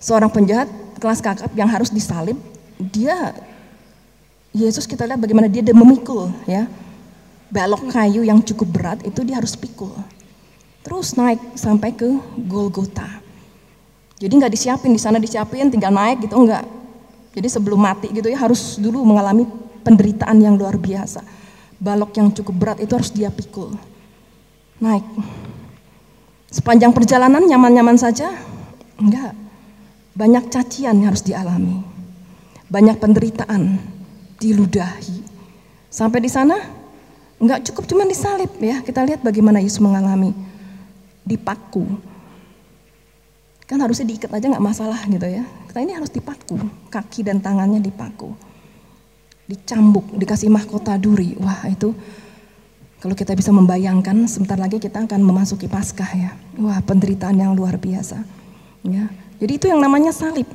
Seorang 0.00 0.28
penjahat 0.28 0.68
kelas 1.00 1.20
kakap 1.24 1.52
yang 1.56 1.68
harus 1.68 1.88
disalib, 1.92 2.36
dia 2.78 3.32
Yesus 4.56 4.88
kita 4.88 5.04
lihat 5.04 5.20
bagaimana 5.20 5.48
dia 5.48 5.60
memikul 5.72 6.32
ya. 6.48 6.64
Balok 7.46 7.92
kayu 7.94 8.26
yang 8.26 8.42
cukup 8.42 8.68
berat 8.68 8.98
itu 9.06 9.22
dia 9.22 9.38
harus 9.38 9.54
pikul. 9.54 9.94
Terus 10.82 11.14
naik 11.14 11.38
sampai 11.54 11.94
ke 11.94 12.08
Golgota. 12.48 13.06
Jadi 14.16 14.32
nggak 14.32 14.52
disiapin 14.52 14.96
di 14.96 15.00
sana 15.00 15.20
disiapin 15.20 15.68
tinggal 15.68 15.92
naik 15.92 16.24
gitu 16.26 16.34
enggak. 16.40 16.64
Jadi 17.36 17.48
sebelum 17.52 17.78
mati 17.78 18.08
gitu 18.10 18.26
ya 18.32 18.40
harus 18.40 18.80
dulu 18.80 19.04
mengalami 19.04 19.44
penderitaan 19.84 20.40
yang 20.40 20.56
luar 20.56 20.80
biasa 20.80 21.46
balok 21.76 22.16
yang 22.16 22.28
cukup 22.32 22.54
berat 22.56 22.78
itu 22.80 22.92
harus 22.96 23.12
dia 23.12 23.28
pikul. 23.28 23.76
Naik. 24.80 25.04
Sepanjang 26.52 26.92
perjalanan 26.92 27.44
nyaman-nyaman 27.44 27.96
saja? 28.00 28.32
Enggak. 28.96 29.45
Banyak 30.16 30.48
cacian 30.48 30.96
yang 30.96 31.12
harus 31.12 31.22
dialami. 31.22 31.84
Banyak 32.72 32.96
penderitaan 32.96 33.76
diludahi. 34.40 35.20
Sampai 35.92 36.24
di 36.24 36.32
sana 36.32 36.56
enggak 37.36 37.68
cukup 37.68 37.84
cuma 37.84 38.08
disalib 38.08 38.50
ya. 38.58 38.80
Kita 38.80 39.04
lihat 39.04 39.20
bagaimana 39.20 39.60
Yesus 39.60 39.78
mengalami 39.84 40.32
dipaku. 41.22 41.84
Kan 43.68 43.82
harusnya 43.82 44.08
diikat 44.08 44.32
aja 44.32 44.46
nggak 44.48 44.64
masalah 44.64 45.04
gitu 45.04 45.28
ya. 45.28 45.44
Kita 45.68 45.78
ini 45.84 45.92
harus 45.92 46.08
dipaku, 46.08 46.56
kaki 46.88 47.20
dan 47.28 47.44
tangannya 47.44 47.84
dipaku 47.84 48.32
dicambuk, 49.46 50.10
dikasih 50.14 50.50
mahkota 50.50 50.98
duri. 50.98 51.38
Wah 51.38 51.66
itu 51.70 51.94
kalau 52.98 53.14
kita 53.14 53.32
bisa 53.38 53.54
membayangkan 53.54 54.26
sebentar 54.26 54.58
lagi 54.58 54.82
kita 54.82 55.06
akan 55.06 55.22
memasuki 55.22 55.70
Paskah 55.70 56.10
ya. 56.12 56.30
Wah 56.58 56.82
penderitaan 56.82 57.38
yang 57.38 57.54
luar 57.54 57.78
biasa. 57.78 58.18
Ya. 58.86 59.10
Jadi 59.36 59.52
itu 59.60 59.66
yang 59.68 59.80
namanya 59.80 60.12
salib. 60.12 60.48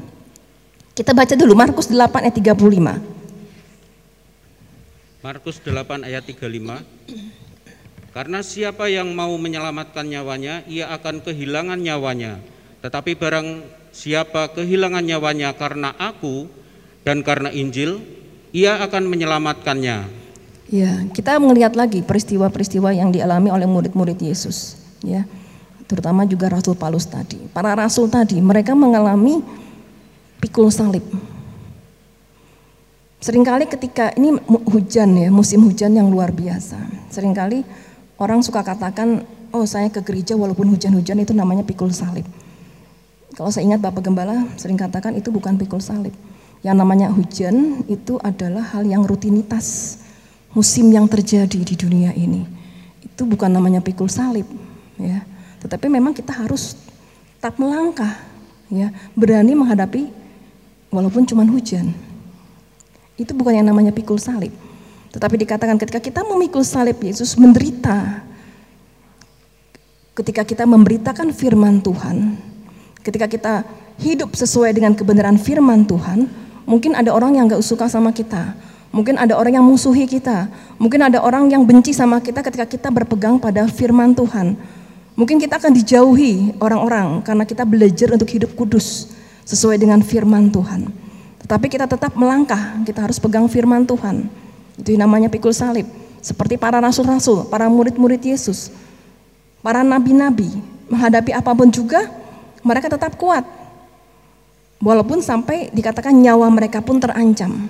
Kita 0.92 1.14
baca 1.14 1.38
dulu 1.38 1.54
Markus 1.54 1.88
8 1.88 2.26
ayat 2.26 2.36
35. 2.36 3.22
Markus 5.22 5.62
8 5.62 6.02
ayat 6.10 6.26
35. 6.26 6.82
Karena 8.12 8.44
siapa 8.44 8.92
yang 8.92 9.14
mau 9.16 9.32
menyelamatkan 9.40 10.04
nyawanya, 10.04 10.68
ia 10.68 10.92
akan 10.92 11.24
kehilangan 11.24 11.80
nyawanya. 11.80 12.44
Tetapi 12.84 13.16
barang 13.16 13.64
siapa 13.96 14.52
kehilangan 14.52 15.06
nyawanya 15.06 15.56
karena 15.56 15.96
aku 15.96 16.50
dan 17.08 17.24
karena 17.24 17.54
Injil, 17.54 18.04
ia 18.52 18.84
akan 18.84 19.08
menyelamatkannya. 19.08 19.98
Ya, 20.72 20.92
kita 21.12 21.40
melihat 21.40 21.76
lagi 21.76 22.04
peristiwa-peristiwa 22.04 22.96
yang 22.96 23.12
dialami 23.12 23.52
oleh 23.52 23.68
murid-murid 23.68 24.20
Yesus, 24.20 24.80
ya. 25.04 25.24
Terutama 25.92 26.24
juga 26.24 26.48
Rasul 26.48 26.80
Paulus 26.80 27.04
tadi. 27.04 27.36
Para 27.52 27.76
rasul 27.76 28.08
tadi, 28.08 28.40
mereka 28.40 28.72
mengalami 28.72 29.44
pikul 30.40 30.72
salib. 30.72 31.04
Seringkali 33.20 33.68
ketika 33.68 34.16
ini 34.16 34.40
hujan 34.72 35.20
ya, 35.20 35.28
musim 35.28 35.68
hujan 35.68 35.92
yang 35.92 36.08
luar 36.08 36.32
biasa. 36.32 36.80
Seringkali 37.12 37.68
orang 38.16 38.40
suka 38.40 38.64
katakan, 38.64 39.28
oh 39.52 39.68
saya 39.68 39.92
ke 39.92 40.00
gereja 40.00 40.40
walaupun 40.40 40.72
hujan-hujan 40.72 41.20
itu 41.20 41.36
namanya 41.36 41.68
pikul 41.68 41.92
salib. 41.92 42.24
Kalau 43.36 43.52
saya 43.52 43.68
ingat 43.68 43.84
Bapak 43.84 44.08
Gembala 44.08 44.48
sering 44.56 44.80
katakan 44.80 45.12
itu 45.20 45.28
bukan 45.28 45.60
pikul 45.60 45.84
salib 45.84 46.16
yang 46.62 46.78
namanya 46.78 47.10
hujan 47.10 47.82
itu 47.90 48.22
adalah 48.22 48.62
hal 48.62 48.86
yang 48.86 49.02
rutinitas, 49.02 49.98
musim 50.54 50.94
yang 50.94 51.10
terjadi 51.10 51.58
di 51.58 51.74
dunia 51.74 52.14
ini. 52.14 52.46
Itu 53.02 53.26
bukan 53.26 53.50
namanya 53.50 53.82
pikul 53.82 54.08
salib, 54.08 54.46
ya. 55.02 55.26
Tetapi 55.62 55.88
memang 55.88 56.12
kita 56.12 56.34
harus 56.34 56.74
tetap 57.38 57.58
melangkah, 57.62 58.18
ya, 58.70 58.90
berani 59.14 59.54
menghadapi 59.54 60.10
walaupun 60.90 61.26
cuma 61.26 61.46
hujan. 61.46 61.94
Itu 63.18 63.38
bukan 63.38 63.62
yang 63.62 63.68
namanya 63.70 63.94
pikul 63.94 64.18
salib. 64.18 64.54
Tetapi 65.12 65.36
dikatakan 65.46 65.78
ketika 65.78 66.00
kita 66.02 66.22
memikul 66.26 66.64
salib 66.66 66.98
Yesus 67.04 67.36
menderita. 67.38 68.26
Ketika 70.12 70.44
kita 70.44 70.68
memberitakan 70.68 71.32
firman 71.32 71.80
Tuhan, 71.80 72.36
ketika 73.00 73.32
kita 73.32 73.54
hidup 74.02 74.36
sesuai 74.36 74.76
dengan 74.76 74.92
kebenaran 74.92 75.40
firman 75.40 75.88
Tuhan, 75.88 76.28
mungkin 76.68 77.00
ada 77.00 77.16
orang 77.16 77.40
yang 77.40 77.48
gak 77.48 77.64
suka 77.64 77.88
sama 77.88 78.12
kita, 78.12 78.54
mungkin 78.92 79.16
ada 79.16 79.40
orang 79.40 79.56
yang 79.62 79.66
musuhi 79.66 80.04
kita, 80.04 80.52
mungkin 80.76 81.00
ada 81.08 81.24
orang 81.24 81.48
yang 81.48 81.64
benci 81.64 81.96
sama 81.96 82.20
kita 82.20 82.44
ketika 82.44 82.68
kita 82.68 82.88
berpegang 82.92 83.40
pada 83.40 83.66
firman 83.72 84.12
Tuhan. 84.12 84.60
Mungkin 85.16 85.38
kita 85.44 85.60
akan 85.60 85.76
dijauhi 85.76 86.56
orang-orang 86.64 87.20
karena 87.22 87.44
kita 87.44 87.68
belajar 87.68 88.16
untuk 88.16 88.30
hidup 88.32 88.56
kudus 88.56 89.12
sesuai 89.44 89.76
dengan 89.76 90.00
firman 90.00 90.48
Tuhan. 90.48 90.88
Tetapi 91.44 91.68
kita 91.68 91.84
tetap 91.90 92.16
melangkah, 92.16 92.80
kita 92.88 93.04
harus 93.04 93.20
pegang 93.20 93.44
firman 93.52 93.84
Tuhan. 93.84 94.32
Itu 94.80 94.96
namanya 94.96 95.28
pikul 95.28 95.52
salib. 95.52 95.84
Seperti 96.22 96.56
para 96.56 96.80
rasul-rasul, 96.80 97.50
para 97.50 97.66
murid-murid 97.68 98.22
Yesus, 98.22 98.72
para 99.60 99.82
nabi-nabi, 99.82 100.48
menghadapi 100.88 101.34
apa 101.34 101.52
pun 101.52 101.68
juga, 101.68 102.08
mereka 102.62 102.88
tetap 102.88 103.18
kuat. 103.18 103.44
Walaupun 104.82 105.22
sampai 105.22 105.70
dikatakan 105.74 106.14
nyawa 106.14 106.50
mereka 106.50 106.82
pun 106.82 106.98
terancam. 107.02 107.70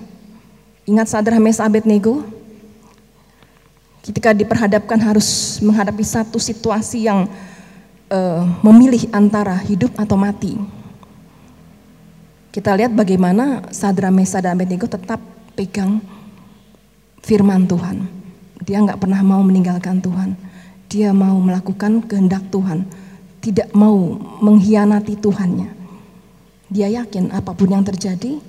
Ingat 0.87 1.07
Sadra 1.11 1.39
Mesa 1.39 1.67
Abednego? 1.67 2.23
Ketika 4.01 4.33
diperhadapkan 4.33 4.97
harus 4.97 5.61
menghadapi 5.61 6.01
satu 6.01 6.41
situasi 6.41 7.05
yang 7.05 7.29
uh, 8.11 8.43
memilih 8.65 9.07
antara 9.15 9.55
hidup 9.61 9.93
atau 9.95 10.17
mati. 10.19 10.57
Kita 12.51 12.75
lihat 12.75 12.91
bagaimana 12.91 13.63
Sadra 13.71 14.11
Mesa 14.11 14.43
dan 14.43 14.59
Abednego 14.59 14.83
tetap 14.89 15.23
pegang 15.55 16.03
firman 17.23 17.63
Tuhan. 17.63 18.03
Dia 18.61 18.83
nggak 18.83 18.99
pernah 18.99 19.23
mau 19.23 19.39
meninggalkan 19.39 20.03
Tuhan. 20.03 20.35
Dia 20.91 21.15
mau 21.15 21.39
melakukan 21.39 22.03
kehendak 22.03 22.43
Tuhan. 22.51 22.83
Tidak 23.39 23.71
mau 23.71 24.19
mengkhianati 24.43 25.15
Tuhannya. 25.17 25.69
Dia 26.67 26.91
yakin 26.91 27.31
apa 27.31 27.55
pun 27.55 27.71
yang 27.71 27.83
terjadi, 27.83 28.39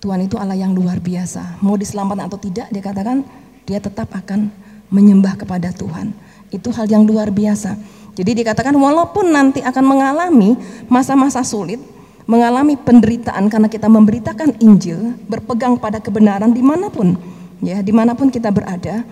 Tuhan 0.00 0.20
itu 0.24 0.38
Allah 0.38 0.56
yang 0.56 0.72
luar 0.72 1.02
biasa. 1.02 1.58
Mau 1.60 1.74
diselamatkan 1.74 2.30
atau 2.30 2.38
tidak, 2.38 2.70
dia 2.70 2.82
katakan 2.82 3.26
dia 3.66 3.82
tetap 3.82 4.08
akan 4.14 4.50
menyembah 4.90 5.38
kepada 5.38 5.72
Tuhan. 5.74 6.14
Itu 6.50 6.70
hal 6.70 6.86
yang 6.86 7.04
luar 7.04 7.30
biasa. 7.34 7.74
Jadi 8.16 8.44
dikatakan 8.44 8.72
walaupun 8.72 9.28
nanti 9.28 9.60
akan 9.60 9.84
mengalami 9.84 10.56
masa-masa 10.88 11.44
sulit, 11.44 11.78
mengalami 12.24 12.74
penderitaan 12.74 13.46
karena 13.52 13.68
kita 13.68 13.86
memberitakan 13.92 14.56
Injil, 14.58 15.14
berpegang 15.28 15.76
pada 15.76 16.00
kebenaran 16.00 16.50
di 16.50 16.64
mana 16.64 16.88
pun, 16.88 17.14
ya 17.60 17.84
di 17.84 17.92
mana 17.92 18.16
pun 18.16 18.32
kita 18.32 18.48
berada, 18.48 19.04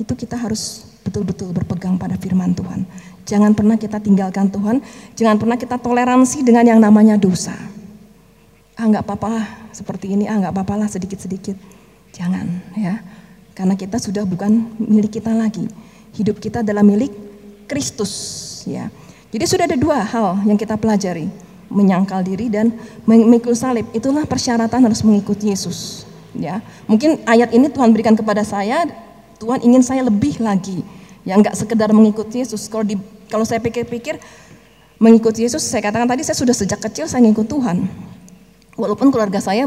itu 0.00 0.12
kita 0.16 0.40
harus 0.40 0.88
betul-betul 1.04 1.52
berpegang 1.52 2.00
pada 2.00 2.16
firman 2.16 2.56
Tuhan. 2.56 2.88
Jangan 3.28 3.52
pernah 3.52 3.76
kita 3.76 4.00
tinggalkan 4.00 4.48
Tuhan, 4.48 4.80
jangan 5.12 5.36
pernah 5.36 5.60
kita 5.60 5.76
toleransi 5.76 6.40
dengan 6.40 6.64
yang 6.64 6.80
namanya 6.80 7.20
dosa. 7.20 7.52
Ah 8.72 8.88
nggak 8.88 9.04
apa-apa 9.04 9.68
seperti 9.76 10.16
ini, 10.16 10.24
ah 10.24 10.38
nggak 10.40 10.54
apa-apa 10.56 10.86
lah 10.86 10.88
sedikit-sedikit. 10.88 11.60
Jangan 12.16 12.46
ya, 12.72 13.04
karena 13.58 13.74
kita 13.74 13.98
sudah 13.98 14.22
bukan 14.22 14.70
milik 14.78 15.18
kita 15.18 15.34
lagi. 15.34 15.66
Hidup 16.14 16.38
kita 16.38 16.62
adalah 16.62 16.86
milik 16.86 17.10
Kristus 17.66 18.12
ya. 18.70 18.86
Jadi 19.34 19.44
sudah 19.50 19.66
ada 19.66 19.74
dua 19.74 19.98
hal 20.06 20.46
yang 20.46 20.54
kita 20.54 20.78
pelajari 20.78 21.26
menyangkal 21.68 22.22
diri 22.22 22.46
dan 22.46 22.70
mengikut 23.02 23.58
salib. 23.58 23.84
Itulah 23.90 24.24
persyaratan 24.30 24.86
harus 24.86 25.02
mengikuti 25.02 25.50
Yesus. 25.50 26.06
Ya, 26.38 26.62
mungkin 26.86 27.18
ayat 27.26 27.50
ini 27.50 27.66
Tuhan 27.66 27.90
berikan 27.90 28.14
kepada 28.14 28.46
saya, 28.46 28.86
Tuhan 29.42 29.58
ingin 29.66 29.82
saya 29.82 30.06
lebih 30.06 30.38
lagi. 30.38 30.86
Ya, 31.26 31.34
nggak 31.34 31.58
sekedar 31.58 31.90
mengikuti 31.90 32.40
Yesus. 32.40 32.70
Kalau 32.70 32.86
di, 32.86 32.94
kalau 33.26 33.42
saya 33.42 33.58
pikir-pikir 33.58 34.22
mengikuti 35.02 35.44
Yesus, 35.44 35.66
saya 35.66 35.82
katakan 35.82 36.06
tadi 36.06 36.22
saya 36.22 36.38
sudah 36.38 36.54
sejak 36.54 36.78
kecil 36.78 37.10
saya 37.10 37.26
ngikut 37.26 37.50
Tuhan. 37.50 37.90
Walaupun 38.78 39.10
keluarga 39.10 39.42
saya, 39.42 39.66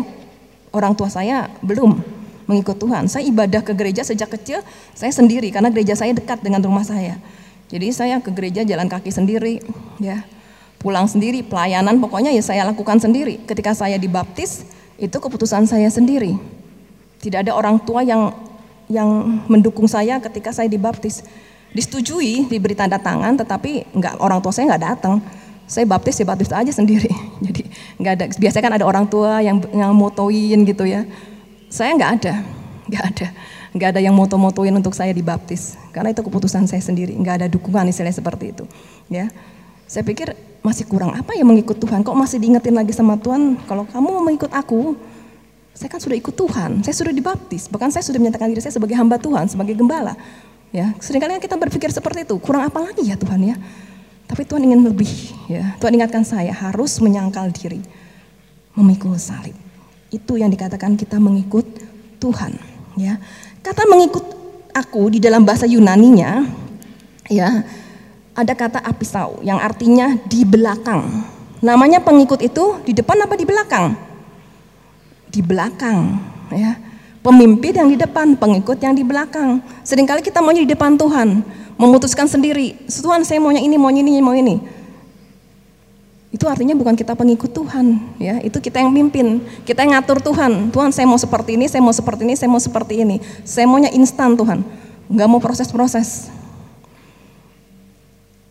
orang 0.72 0.96
tua 0.96 1.12
saya 1.12 1.52
belum 1.60 2.21
mengikut 2.52 2.76
Tuhan. 2.76 3.08
Saya 3.08 3.24
ibadah 3.24 3.64
ke 3.64 3.72
gereja 3.72 4.04
sejak 4.04 4.28
kecil, 4.36 4.60
saya 4.92 5.16
sendiri 5.16 5.48
karena 5.56 5.72
gereja 5.72 5.96
saya 5.96 6.12
dekat 6.12 6.44
dengan 6.44 6.60
rumah 6.60 6.84
saya. 6.84 7.16
Jadi 7.72 7.88
saya 7.96 8.20
ke 8.20 8.28
gereja 8.36 8.68
jalan 8.68 8.92
kaki 8.92 9.08
sendiri, 9.16 9.64
ya 10.04 10.28
pulang 10.82 11.06
sendiri, 11.08 11.46
pelayanan 11.46 12.02
pokoknya 12.02 12.34
ya 12.34 12.44
saya 12.44 12.68
lakukan 12.68 12.98
sendiri. 13.00 13.40
Ketika 13.48 13.72
saya 13.72 13.96
dibaptis, 13.96 14.68
itu 14.98 15.14
keputusan 15.14 15.70
saya 15.70 15.88
sendiri. 15.88 16.36
Tidak 17.22 17.48
ada 17.48 17.54
orang 17.54 17.78
tua 17.80 18.02
yang 18.02 18.34
yang 18.92 19.08
mendukung 19.48 19.86
saya 19.88 20.18
ketika 20.20 20.52
saya 20.52 20.68
dibaptis. 20.68 21.24
Disetujui, 21.72 22.52
diberi 22.52 22.76
tanda 22.76 23.00
tangan, 23.00 23.40
tetapi 23.40 23.96
enggak 23.96 24.20
orang 24.20 24.44
tua 24.44 24.52
saya 24.52 24.76
nggak 24.76 24.84
datang. 24.84 25.24
Saya 25.72 25.88
baptis 25.88 26.20
ya 26.20 26.28
baptis 26.28 26.52
aja 26.52 26.68
sendiri. 26.68 27.08
Jadi 27.48 27.64
nggak 27.96 28.14
ada. 28.20 28.26
Biasanya 28.36 28.64
kan 28.68 28.74
ada 28.76 28.86
orang 28.90 29.06
tua 29.08 29.40
yang 29.40 29.64
yang 29.72 29.96
motoin 29.96 30.68
gitu 30.68 30.84
ya. 30.84 31.08
Saya 31.72 31.96
nggak 31.96 32.12
ada, 32.20 32.36
nggak 32.92 33.04
ada, 33.16 33.28
nggak 33.72 33.90
ada 33.96 34.00
yang 34.04 34.12
moto-motoin 34.12 34.76
untuk 34.76 34.92
saya 34.92 35.16
dibaptis. 35.16 35.80
Karena 35.96 36.12
itu 36.12 36.20
keputusan 36.20 36.68
saya 36.68 36.84
sendiri. 36.84 37.16
Nggak 37.16 37.36
ada 37.40 37.48
dukungan 37.48 37.88
istilahnya 37.88 38.20
seperti 38.20 38.52
itu. 38.52 38.68
Ya, 39.08 39.32
saya 39.88 40.04
pikir 40.04 40.36
masih 40.60 40.84
kurang 40.84 41.16
apa 41.16 41.32
ya 41.32 41.48
mengikut 41.48 41.80
Tuhan? 41.80 42.04
Kok 42.04 42.12
masih 42.12 42.44
diingetin 42.44 42.76
lagi 42.76 42.92
sama 42.92 43.16
Tuhan? 43.16 43.56
Kalau 43.72 43.88
kamu 43.88 44.08
mau 44.12 44.24
mengikut 44.28 44.52
aku, 44.52 45.00
saya 45.72 45.88
kan 45.88 46.04
sudah 46.04 46.20
ikut 46.20 46.36
Tuhan, 46.36 46.84
saya 46.84 46.96
sudah 46.96 47.16
dibaptis, 47.16 47.72
bahkan 47.72 47.88
saya 47.88 48.04
sudah 48.04 48.20
menyatakan 48.20 48.52
diri 48.52 48.60
saya 48.60 48.76
sebagai 48.76 48.94
hamba 49.00 49.16
Tuhan, 49.16 49.48
sebagai 49.48 49.74
gembala. 49.74 50.20
Ya, 50.76 50.92
sering 51.00 51.24
kali 51.24 51.40
kan 51.40 51.44
kita 51.44 51.56
berpikir 51.56 51.92
seperti 51.92 52.28
itu, 52.28 52.36
kurang 52.44 52.68
apa 52.68 52.80
lagi 52.84 53.08
ya 53.08 53.16
Tuhan 53.16 53.40
ya? 53.40 53.56
Tapi 54.28 54.44
Tuhan 54.48 54.64
ingin 54.64 54.84
lebih, 54.84 55.12
ya. 55.48 55.76
Tuhan 55.80 55.96
ingatkan 55.96 56.24
saya 56.24 56.52
harus 56.52 57.00
menyangkal 57.04 57.52
diri, 57.52 57.84
memikul 58.76 59.16
salib. 59.16 59.56
Itu 60.12 60.36
yang 60.36 60.52
dikatakan 60.52 61.00
kita 61.00 61.18
mengikut 61.24 61.64
Tuhan, 62.20 62.60
ya. 63.00 63.16
Kata 63.64 63.88
mengikut 63.88 64.26
aku 64.76 65.08
di 65.16 65.24
dalam 65.24 65.48
bahasa 65.48 65.64
Yunaninya, 65.64 66.44
ya, 67.32 67.64
ada 68.36 68.54
kata 68.54 68.84
apisau 68.84 69.40
yang 69.40 69.56
artinya 69.56 70.20
di 70.28 70.44
belakang. 70.44 71.24
Namanya 71.64 72.04
pengikut 72.04 72.44
itu 72.44 72.84
di 72.84 72.92
depan 72.92 73.24
apa 73.24 73.40
di 73.40 73.46
belakang? 73.48 73.96
Di 75.32 75.40
belakang, 75.40 76.20
ya. 76.52 76.76
Pemimpin 77.22 77.72
yang 77.72 77.88
di 77.88 77.96
depan, 77.96 78.34
pengikut 78.36 78.82
yang 78.82 78.98
di 78.98 79.06
belakang. 79.06 79.62
Seringkali 79.86 80.26
kita 80.26 80.42
maunya 80.42 80.66
di 80.66 80.74
depan 80.74 80.98
Tuhan, 80.98 81.46
memutuskan 81.78 82.26
sendiri. 82.26 82.82
Tuhan 82.90 83.22
saya 83.24 83.38
maunya 83.38 83.62
ini, 83.62 83.78
maunya 83.78 84.02
ini, 84.02 84.20
mau 84.20 84.34
ini. 84.34 84.81
Itu 86.32 86.48
artinya 86.48 86.72
bukan 86.80 86.96
kita 86.96 87.12
pengikut 87.12 87.52
Tuhan, 87.52 88.00
ya. 88.16 88.40
Itu 88.40 88.64
kita 88.64 88.80
yang 88.80 88.96
mimpin, 88.96 89.44
kita 89.68 89.84
yang 89.84 90.00
ngatur 90.00 90.24
Tuhan. 90.24 90.72
Tuhan 90.72 90.90
saya 90.96 91.04
mau 91.04 91.20
seperti 91.20 91.60
ini, 91.60 91.68
saya 91.68 91.84
mau 91.84 91.92
seperti 91.92 92.24
ini, 92.24 92.34
saya 92.40 92.48
mau 92.48 92.62
seperti 92.64 93.04
ini. 93.04 93.20
Saya 93.44 93.68
maunya 93.68 93.92
instan 93.92 94.40
Tuhan, 94.40 94.64
nggak 95.12 95.28
mau 95.28 95.44
proses-proses. 95.44 96.32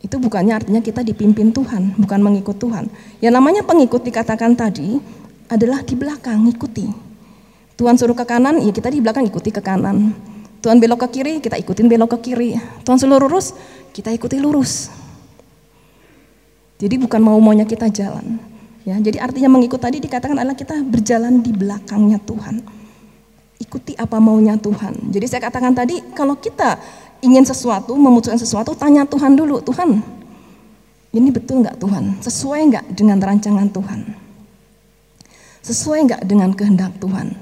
Itu 0.04 0.20
bukannya 0.20 0.60
artinya 0.60 0.84
kita 0.84 1.00
dipimpin 1.00 1.56
Tuhan, 1.56 1.96
bukan 1.96 2.20
mengikut 2.20 2.60
Tuhan. 2.60 2.92
Yang 3.24 3.32
namanya 3.32 3.62
pengikut 3.64 4.04
dikatakan 4.04 4.52
tadi 4.60 5.00
adalah 5.48 5.80
di 5.80 5.96
belakang, 5.96 6.36
ngikuti. 6.52 6.84
Tuhan 7.80 7.96
suruh 7.96 8.12
ke 8.12 8.28
kanan, 8.28 8.60
ya 8.60 8.76
kita 8.76 8.92
di 8.92 9.00
belakang 9.00 9.24
ikuti 9.24 9.48
ke 9.48 9.64
kanan. 9.64 10.12
Tuhan 10.60 10.76
belok 10.76 11.08
ke 11.08 11.16
kiri, 11.16 11.40
kita 11.40 11.56
ikutin 11.56 11.88
belok 11.88 12.20
ke 12.20 12.28
kiri. 12.28 12.60
Tuhan 12.84 13.00
suruh 13.00 13.16
lurus, 13.16 13.56
kita 13.96 14.12
ikuti 14.12 14.36
lurus. 14.36 14.99
Jadi 16.80 16.96
bukan 16.96 17.20
mau 17.20 17.36
maunya 17.36 17.68
kita 17.68 17.92
jalan. 17.92 18.40
Ya, 18.88 18.96
jadi 18.96 19.20
artinya 19.20 19.52
mengikut 19.52 19.76
tadi 19.76 20.00
dikatakan 20.00 20.40
adalah 20.40 20.56
kita 20.56 20.80
berjalan 20.80 21.44
di 21.44 21.52
belakangnya 21.52 22.16
Tuhan. 22.24 22.64
Ikuti 23.60 23.92
apa 24.00 24.16
maunya 24.16 24.56
Tuhan. 24.56 25.12
Jadi 25.12 25.26
saya 25.28 25.44
katakan 25.44 25.76
tadi 25.76 26.00
kalau 26.16 26.40
kita 26.40 26.80
ingin 27.20 27.44
sesuatu, 27.44 27.92
memutuskan 27.92 28.40
sesuatu, 28.40 28.72
tanya 28.72 29.04
Tuhan 29.04 29.36
dulu, 29.36 29.60
Tuhan, 29.60 30.00
ini 31.12 31.28
betul 31.28 31.60
nggak 31.60 31.76
Tuhan? 31.76 32.24
Sesuai 32.24 32.60
nggak 32.72 32.84
dengan 32.96 33.20
rancangan 33.20 33.68
Tuhan? 33.68 34.00
Sesuai 35.60 35.98
nggak 36.08 36.22
dengan 36.24 36.50
kehendak 36.56 36.96
Tuhan? 36.96 37.36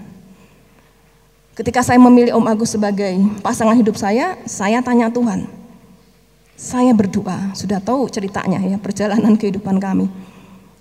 Ketika 1.55 1.87
saya 1.87 2.03
memilih 2.03 2.35
Om 2.39 2.47
Agus 2.51 2.75
sebagai 2.75 3.19
pasangan 3.43 3.79
hidup 3.79 3.95
saya, 3.95 4.35
saya 4.47 4.83
tanya 4.83 5.11
Tuhan. 5.11 5.58
Saya 6.59 6.91
berdoa, 6.91 7.55
sudah 7.55 7.79
tahu 7.79 8.11
ceritanya 8.11 8.59
ya, 8.59 8.83
perjalanan 8.83 9.39
kehidupan 9.39 9.79
kami. 9.79 10.11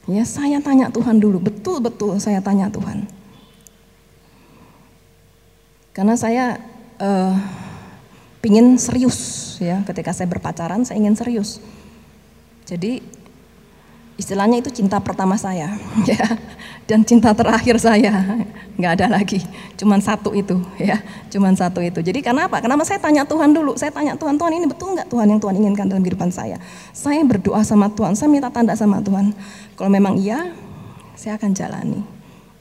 Ya, 0.10 0.26
saya 0.26 0.58
tanya 0.58 0.90
Tuhan 0.90 1.22
dulu, 1.22 1.38
betul-betul 1.38 2.18
saya 2.18 2.42
tanya 2.42 2.74
Tuhan. 2.74 3.06
Karena 5.94 6.18
saya 6.18 6.58
uh, 6.98 7.38
ingin 8.48 8.80
serius 8.80 9.20
ya 9.60 9.84
ketika 9.84 10.16
saya 10.16 10.32
berpacaran 10.32 10.88
saya 10.88 11.04
ingin 11.04 11.20
serius 11.20 11.60
Jadi 12.64 13.00
istilahnya 14.16 14.64
itu 14.64 14.72
cinta 14.72 15.04
pertama 15.04 15.36
saya 15.36 15.76
ya 16.10 16.24
dan 16.88 17.04
cinta 17.04 17.36
terakhir 17.36 17.76
saya 17.84 18.40
nggak 18.80 18.92
ada 18.96 19.20
lagi. 19.20 19.44
Cuman 19.76 20.00
satu 20.00 20.32
itu 20.32 20.56
ya. 20.80 21.04
Cuman 21.28 21.52
satu 21.54 21.84
itu. 21.84 22.00
Jadi 22.00 22.24
kenapa 22.24 22.64
kenapa 22.64 22.88
saya 22.88 23.04
tanya 23.04 23.28
Tuhan 23.28 23.52
dulu. 23.52 23.76
Saya 23.76 23.92
tanya 23.92 24.16
Tuhan 24.16 24.40
Tuhan 24.40 24.52
ini 24.56 24.66
betul 24.72 24.96
nggak 24.96 25.12
Tuhan 25.12 25.28
yang 25.28 25.40
Tuhan 25.44 25.54
inginkan 25.60 25.86
dalam 25.92 26.02
kehidupan 26.02 26.32
saya? 26.32 26.56
Saya 26.96 27.20
berdoa 27.28 27.60
sama 27.68 27.92
Tuhan. 27.92 28.16
Saya 28.16 28.32
minta 28.32 28.48
tanda 28.48 28.72
sama 28.74 29.04
Tuhan. 29.04 29.36
Kalau 29.76 29.92
memang 29.92 30.16
iya 30.16 30.56
saya 31.20 31.36
akan 31.36 31.52
jalani 31.52 32.02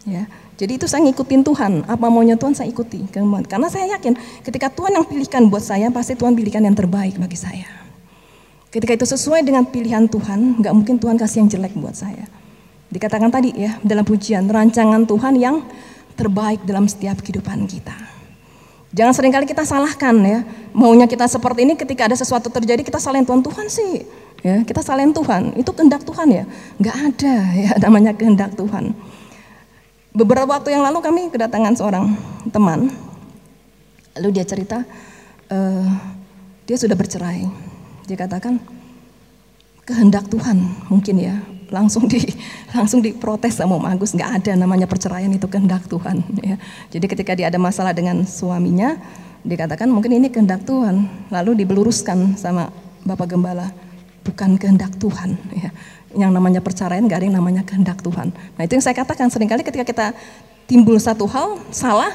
ya. 0.02 0.26
Jadi 0.58 0.82
itu 0.82 0.90
saya 0.90 1.06
ngikutin 1.06 1.46
Tuhan. 1.46 1.72
Apa 1.86 2.10
maunya 2.10 2.34
Tuhan 2.34 2.58
saya 2.58 2.66
ikuti. 2.66 3.06
Karena 3.46 3.70
saya 3.70 3.94
yakin 3.94 4.42
ketika 4.42 4.66
Tuhan 4.74 4.90
yang 4.98 5.06
pilihkan 5.06 5.46
buat 5.46 5.62
saya 5.62 5.86
pasti 5.94 6.18
Tuhan 6.18 6.34
pilihkan 6.34 6.66
yang 6.66 6.74
terbaik 6.74 7.14
bagi 7.14 7.38
saya. 7.38 7.68
Ketika 8.74 8.98
itu 8.98 9.06
sesuai 9.06 9.46
dengan 9.46 9.62
pilihan 9.62 10.10
Tuhan, 10.10 10.58
nggak 10.60 10.72
mungkin 10.74 10.96
Tuhan 10.98 11.14
kasih 11.16 11.46
yang 11.46 11.48
jelek 11.48 11.72
buat 11.78 11.94
saya. 11.94 12.26
Dikatakan 12.86 13.30
tadi 13.34 13.50
ya 13.54 13.78
dalam 13.82 14.06
pujian, 14.06 14.46
rancangan 14.46 15.02
Tuhan 15.04 15.34
yang 15.36 15.62
terbaik 16.14 16.64
dalam 16.64 16.86
setiap 16.86 17.20
kehidupan 17.20 17.66
kita. 17.68 17.94
Jangan 18.96 19.12
sering 19.12 19.32
kali 19.34 19.44
kita 19.44 19.66
salahkan 19.66 20.14
ya, 20.24 20.40
maunya 20.72 21.04
kita 21.04 21.28
seperti 21.28 21.68
ini 21.68 21.74
ketika 21.76 22.08
ada 22.08 22.16
sesuatu 22.16 22.48
terjadi 22.48 22.80
kita 22.80 22.96
salahin 22.96 23.28
Tuhan, 23.28 23.44
Tuhan 23.44 23.66
sih 23.68 24.08
ya 24.40 24.62
kita 24.64 24.80
salahin 24.80 25.12
Tuhan, 25.12 25.52
itu 25.58 25.68
kehendak 25.74 26.06
Tuhan 26.06 26.28
ya, 26.32 26.44
nggak 26.80 26.96
ada 27.12 27.34
ya 27.66 27.70
namanya 27.82 28.16
kehendak 28.16 28.56
Tuhan. 28.56 28.96
Beberapa 30.16 30.48
waktu 30.56 30.72
yang 30.72 30.80
lalu 30.80 31.04
kami 31.04 31.28
kedatangan 31.28 31.76
seorang 31.76 32.16
teman, 32.48 32.88
lalu 34.16 34.28
dia 34.32 34.48
cerita 34.48 34.80
uh, 35.52 35.88
dia 36.64 36.76
sudah 36.80 36.96
bercerai. 36.96 37.44
Dia 38.08 38.16
katakan 38.16 38.56
kehendak 39.84 40.30
Tuhan 40.32 40.62
mungkin 40.88 41.20
ya 41.20 41.36
langsung 41.70 42.06
di 42.06 42.22
langsung 42.70 43.02
diprotes 43.02 43.58
sama 43.58 43.78
Om 43.78 43.86
Agus. 43.86 44.14
Nggak 44.14 44.30
ada 44.42 44.52
namanya 44.54 44.86
perceraian 44.86 45.30
itu 45.30 45.46
kehendak 45.50 45.86
Tuhan 45.90 46.22
ya. 46.42 46.56
Jadi 46.90 47.06
ketika 47.06 47.32
dia 47.34 47.50
ada 47.50 47.58
masalah 47.58 47.90
dengan 47.90 48.22
suaminya 48.26 48.98
dikatakan 49.46 49.90
mungkin 49.90 50.18
ini 50.18 50.28
kehendak 50.30 50.66
Tuhan. 50.66 51.06
Lalu 51.30 51.64
dibeluruskan 51.64 52.38
sama 52.38 52.70
Bapak 53.06 53.34
Gembala 53.34 53.70
bukan 54.26 54.58
kehendak 54.58 54.94
Tuhan 54.98 55.38
ya. 55.54 55.70
Yang 56.16 56.30
namanya 56.32 56.60
perceraian 56.64 57.04
nggak 57.04 57.18
ada 57.22 57.26
yang 57.26 57.38
namanya 57.38 57.62
kehendak 57.66 58.00
Tuhan. 58.00 58.32
Nah 58.32 58.62
itu 58.62 58.72
yang 58.78 58.84
saya 58.84 58.96
katakan 58.96 59.28
sering 59.28 59.50
kali 59.50 59.66
ketika 59.66 59.84
kita 59.84 60.06
timbul 60.66 60.98
satu 60.98 61.26
hal 61.30 61.62
salah 61.70 62.10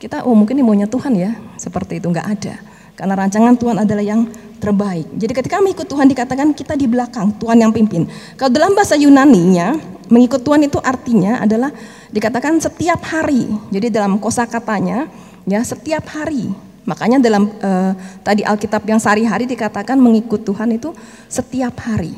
kita 0.00 0.24
oh 0.24 0.32
mungkin 0.32 0.56
ini 0.56 0.64
maunya 0.64 0.88
Tuhan 0.90 1.12
ya 1.14 1.34
seperti 1.56 2.02
itu. 2.02 2.10
Nggak 2.10 2.26
ada 2.26 2.54
karena 3.00 3.16
rancangan 3.16 3.56
Tuhan 3.56 3.80
adalah 3.80 4.04
yang 4.04 4.28
terbaik. 4.60 5.08
Jadi 5.16 5.32
ketika 5.32 5.56
mengikut 5.56 5.88
Tuhan 5.88 6.04
dikatakan 6.12 6.52
kita 6.52 6.76
di 6.76 6.84
belakang, 6.84 7.32
Tuhan 7.40 7.56
yang 7.56 7.72
pimpin. 7.72 8.04
Kalau 8.36 8.52
dalam 8.52 8.76
bahasa 8.76 8.92
Yunani-nya, 8.92 9.80
mengikut 10.12 10.44
Tuhan 10.44 10.68
itu 10.68 10.76
artinya 10.84 11.40
adalah 11.40 11.72
dikatakan 12.12 12.60
setiap 12.60 13.00
hari. 13.08 13.48
Jadi 13.72 13.88
dalam 13.88 14.20
kosakatanya 14.20 15.08
ya 15.48 15.64
setiap 15.64 16.04
hari. 16.12 16.52
Makanya 16.84 17.24
dalam 17.24 17.48
uh, 17.64 17.96
tadi 18.20 18.44
Alkitab 18.44 18.84
yang 18.84 19.00
sehari-hari 19.00 19.48
dikatakan 19.48 19.96
mengikut 19.96 20.44
Tuhan 20.44 20.76
itu 20.76 20.92
setiap 21.32 21.80
hari. 21.80 22.12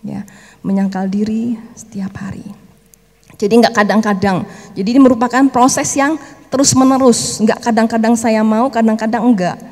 Ya, 0.00 0.24
menyangkal 0.64 1.04
diri 1.12 1.60
setiap 1.76 2.16
hari. 2.16 2.48
Jadi 3.36 3.60
nggak 3.60 3.76
kadang-kadang. 3.76 4.48
Jadi 4.72 4.88
ini 4.88 5.00
merupakan 5.04 5.44
proses 5.52 5.92
yang 5.92 6.16
terus 6.48 6.72
menerus. 6.72 7.44
Nggak 7.44 7.60
kadang-kadang 7.60 8.16
saya 8.16 8.40
mau, 8.40 8.72
kadang-kadang 8.72 9.20
enggak 9.20 9.71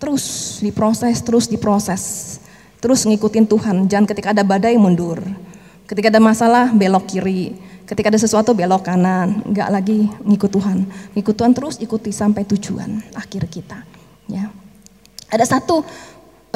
Terus 0.00 0.24
diproses, 0.64 1.20
terus 1.20 1.44
diproses. 1.44 2.02
Terus 2.80 3.04
ngikutin 3.04 3.44
Tuhan, 3.44 3.84
jangan 3.84 4.08
ketika 4.08 4.32
ada 4.32 4.40
badai 4.40 4.80
mundur. 4.80 5.20
Ketika 5.84 6.08
ada 6.08 6.16
masalah 6.16 6.72
belok 6.72 7.04
kiri, 7.12 7.52
ketika 7.84 8.08
ada 8.08 8.16
sesuatu 8.16 8.56
belok 8.56 8.88
kanan, 8.88 9.44
enggak 9.44 9.68
lagi 9.68 10.08
ngikut 10.24 10.48
Tuhan. 10.48 10.88
Ngikut 11.12 11.34
Tuhan 11.36 11.52
terus 11.52 11.76
ikuti 11.76 12.08
sampai 12.08 12.48
tujuan 12.48 13.04
akhir 13.12 13.44
kita, 13.52 13.84
ya. 14.30 14.48
Ada 15.28 15.44
satu 15.44 15.84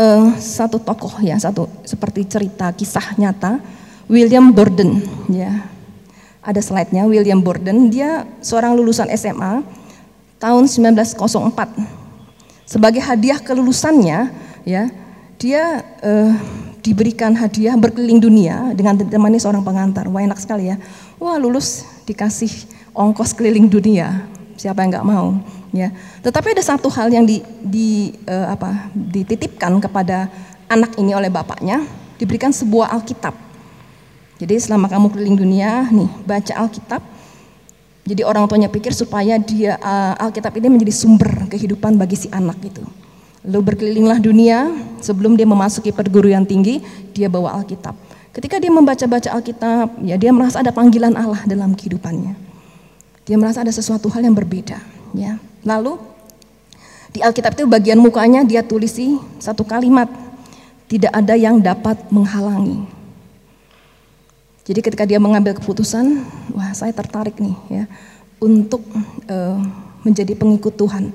uh, 0.00 0.26
satu 0.40 0.80
tokoh 0.80 1.20
ya, 1.20 1.36
satu 1.36 1.68
seperti 1.84 2.24
cerita 2.24 2.72
kisah 2.72 3.20
nyata 3.20 3.60
William 4.08 4.48
Borden, 4.54 5.04
ya. 5.28 5.68
Ada 6.40 6.64
slide-nya 6.64 7.04
William 7.04 7.44
Borden, 7.44 7.92
dia 7.92 8.24
seorang 8.40 8.72
lulusan 8.72 9.12
SMA 9.12 9.60
tahun 10.40 10.64
1904 10.64 12.03
sebagai 12.64 13.00
hadiah 13.00 13.40
kelulusannya, 13.40 14.32
ya, 14.64 14.82
dia 15.40 15.84
uh, 16.00 16.32
diberikan 16.84 17.32
hadiah 17.32 17.76
berkeliling 17.80 18.20
dunia 18.20 18.76
dengan 18.76 19.00
ditemani 19.00 19.40
seorang 19.40 19.64
pengantar. 19.64 20.04
Wah 20.12 20.20
enak 20.20 20.36
sekali 20.36 20.68
ya. 20.68 20.76
Wah 21.16 21.40
lulus 21.40 21.84
dikasih 22.04 22.50
ongkos 22.92 23.32
keliling 23.32 23.68
dunia. 23.68 24.28
Siapa 24.60 24.84
yang 24.84 24.92
nggak 24.92 25.08
mau? 25.08 25.40
Ya. 25.72 25.90
Tetapi 26.20 26.54
ada 26.54 26.62
satu 26.62 26.92
hal 26.92 27.10
yang 27.10 27.24
di, 27.24 27.40
di 27.64 28.14
uh, 28.28 28.52
apa, 28.52 28.92
dititipkan 28.92 29.80
kepada 29.80 30.28
anak 30.68 30.94
ini 31.00 31.16
oleh 31.16 31.32
bapaknya, 31.32 31.82
diberikan 32.20 32.52
sebuah 32.52 32.92
Alkitab. 32.94 33.34
Jadi 34.38 34.54
selama 34.60 34.90
kamu 34.90 35.14
keliling 35.14 35.38
dunia, 35.38 35.86
nih 35.90 36.10
baca 36.26 36.52
Alkitab, 36.66 37.02
jadi 38.04 38.20
orang 38.20 38.44
tuanya 38.44 38.68
pikir 38.68 38.92
supaya 38.92 39.40
dia 39.40 39.80
uh, 39.80 40.12
Alkitab 40.28 40.52
ini 40.60 40.76
menjadi 40.76 40.92
sumber 40.92 41.48
kehidupan 41.48 41.96
bagi 41.96 42.20
si 42.20 42.28
anak 42.28 42.60
itu. 42.60 42.84
Lalu 43.48 43.72
berkelilinglah 43.72 44.20
dunia 44.20 44.72
sebelum 45.00 45.40
dia 45.40 45.48
memasuki 45.48 45.88
perguruan 45.88 46.44
tinggi, 46.44 46.84
dia 47.16 47.32
bawa 47.32 47.56
Alkitab. 47.60 47.96
Ketika 48.36 48.60
dia 48.60 48.68
membaca-baca 48.68 49.32
Alkitab, 49.32 50.00
ya 50.04 50.20
dia 50.20 50.32
merasa 50.36 50.60
ada 50.60 50.68
panggilan 50.68 51.16
Allah 51.16 51.40
dalam 51.48 51.72
kehidupannya. 51.72 52.36
Dia 53.24 53.36
merasa 53.40 53.64
ada 53.64 53.72
sesuatu 53.72 54.12
hal 54.12 54.20
yang 54.28 54.36
berbeda, 54.36 54.76
ya. 55.16 55.40
Lalu 55.64 55.96
di 57.08 57.24
Alkitab 57.24 57.56
itu 57.56 57.64
bagian 57.64 57.96
mukanya 57.96 58.44
dia 58.44 58.60
tulisi 58.60 59.16
satu 59.40 59.64
kalimat, 59.64 60.12
tidak 60.92 61.12
ada 61.12 61.32
yang 61.32 61.56
dapat 61.56 61.96
menghalangi. 62.12 62.84
Jadi 64.64 64.80
ketika 64.80 65.04
dia 65.04 65.20
mengambil 65.20 65.52
keputusan, 65.60 66.24
wah 66.56 66.72
saya 66.72 66.96
tertarik 66.96 67.36
nih 67.36 67.56
ya 67.68 67.84
untuk 68.40 68.80
uh, 69.28 69.60
menjadi 70.04 70.32
pengikut 70.32 70.72
Tuhan. 70.72 71.12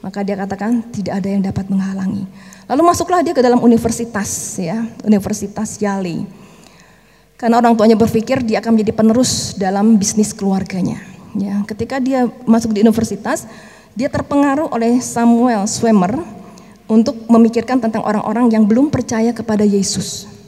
Maka 0.00 0.24
dia 0.24 0.36
katakan 0.36 0.80
tidak 0.92 1.20
ada 1.20 1.28
yang 1.28 1.44
dapat 1.44 1.68
menghalangi. 1.68 2.24
Lalu 2.68 2.82
masuklah 2.84 3.20
dia 3.20 3.36
ke 3.36 3.44
dalam 3.44 3.60
universitas 3.60 4.56
ya, 4.56 4.84
Universitas 5.04 5.76
Yale. 5.76 6.24
Karena 7.36 7.60
orang 7.60 7.76
tuanya 7.76 7.96
berpikir 7.96 8.40
dia 8.44 8.60
akan 8.64 8.76
menjadi 8.76 8.92
penerus 8.96 9.56
dalam 9.56 9.96
bisnis 10.00 10.32
keluarganya. 10.32 11.00
Ya, 11.36 11.60
ketika 11.68 12.00
dia 12.00 12.28
masuk 12.48 12.72
di 12.72 12.80
universitas, 12.84 13.44
dia 13.92 14.08
terpengaruh 14.08 14.72
oleh 14.72 15.00
Samuel 15.04 15.68
Swimmer 15.68 16.20
untuk 16.88 17.16
memikirkan 17.28 17.80
tentang 17.80 18.04
orang-orang 18.04 18.52
yang 18.52 18.64
belum 18.64 18.88
percaya 18.88 19.32
kepada 19.36 19.64
Yesus. 19.64 20.39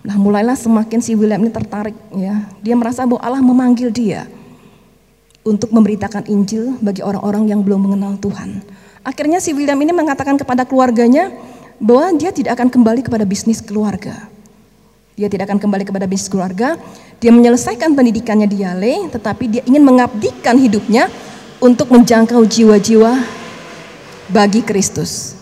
Nah 0.00 0.16
mulailah 0.16 0.56
semakin 0.56 0.98
si 1.04 1.12
William 1.12 1.40
ini 1.44 1.52
tertarik 1.52 1.96
ya. 2.16 2.48
Dia 2.64 2.74
merasa 2.76 3.04
bahwa 3.04 3.20
Allah 3.20 3.42
memanggil 3.44 3.92
dia 3.92 4.24
untuk 5.44 5.72
memberitakan 5.72 6.28
Injil 6.28 6.76
bagi 6.80 7.00
orang-orang 7.04 7.48
yang 7.48 7.60
belum 7.60 7.88
mengenal 7.88 8.16
Tuhan. 8.20 8.64
Akhirnya 9.00 9.40
si 9.40 9.56
William 9.56 9.76
ini 9.80 9.92
mengatakan 9.92 10.36
kepada 10.36 10.68
keluarganya 10.68 11.32
bahwa 11.80 12.12
dia 12.16 12.28
tidak 12.32 12.60
akan 12.60 12.68
kembali 12.68 13.00
kepada 13.00 13.24
bisnis 13.24 13.64
keluarga. 13.64 14.28
Dia 15.16 15.28
tidak 15.28 15.52
akan 15.52 15.60
kembali 15.60 15.84
kepada 15.88 16.04
bisnis 16.08 16.28
keluarga. 16.28 16.76
Dia 17.20 17.32
menyelesaikan 17.32 17.92
pendidikannya 17.92 18.48
di 18.48 18.64
Yale, 18.64 19.08
tetapi 19.12 19.44
dia 19.48 19.62
ingin 19.68 19.84
mengabdikan 19.84 20.56
hidupnya 20.56 21.08
untuk 21.60 21.92
menjangkau 21.92 22.40
jiwa-jiwa 22.44 23.20
bagi 24.32 24.64
Kristus. 24.64 25.39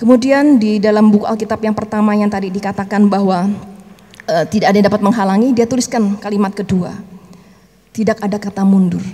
Kemudian 0.00 0.56
di 0.56 0.80
dalam 0.80 1.12
buku 1.12 1.28
Alkitab 1.28 1.60
yang 1.60 1.76
pertama 1.76 2.16
yang 2.16 2.32
tadi 2.32 2.48
dikatakan 2.48 3.04
bahwa 3.04 3.52
e, 4.24 4.48
tidak 4.48 4.72
ada 4.72 4.76
yang 4.80 4.88
dapat 4.88 5.02
menghalangi, 5.04 5.52
dia 5.52 5.68
tuliskan 5.68 6.16
kalimat 6.16 6.56
kedua. 6.56 6.96
Tidak 7.92 8.16
ada 8.16 8.40
kata 8.40 8.64
mundur. 8.64 9.04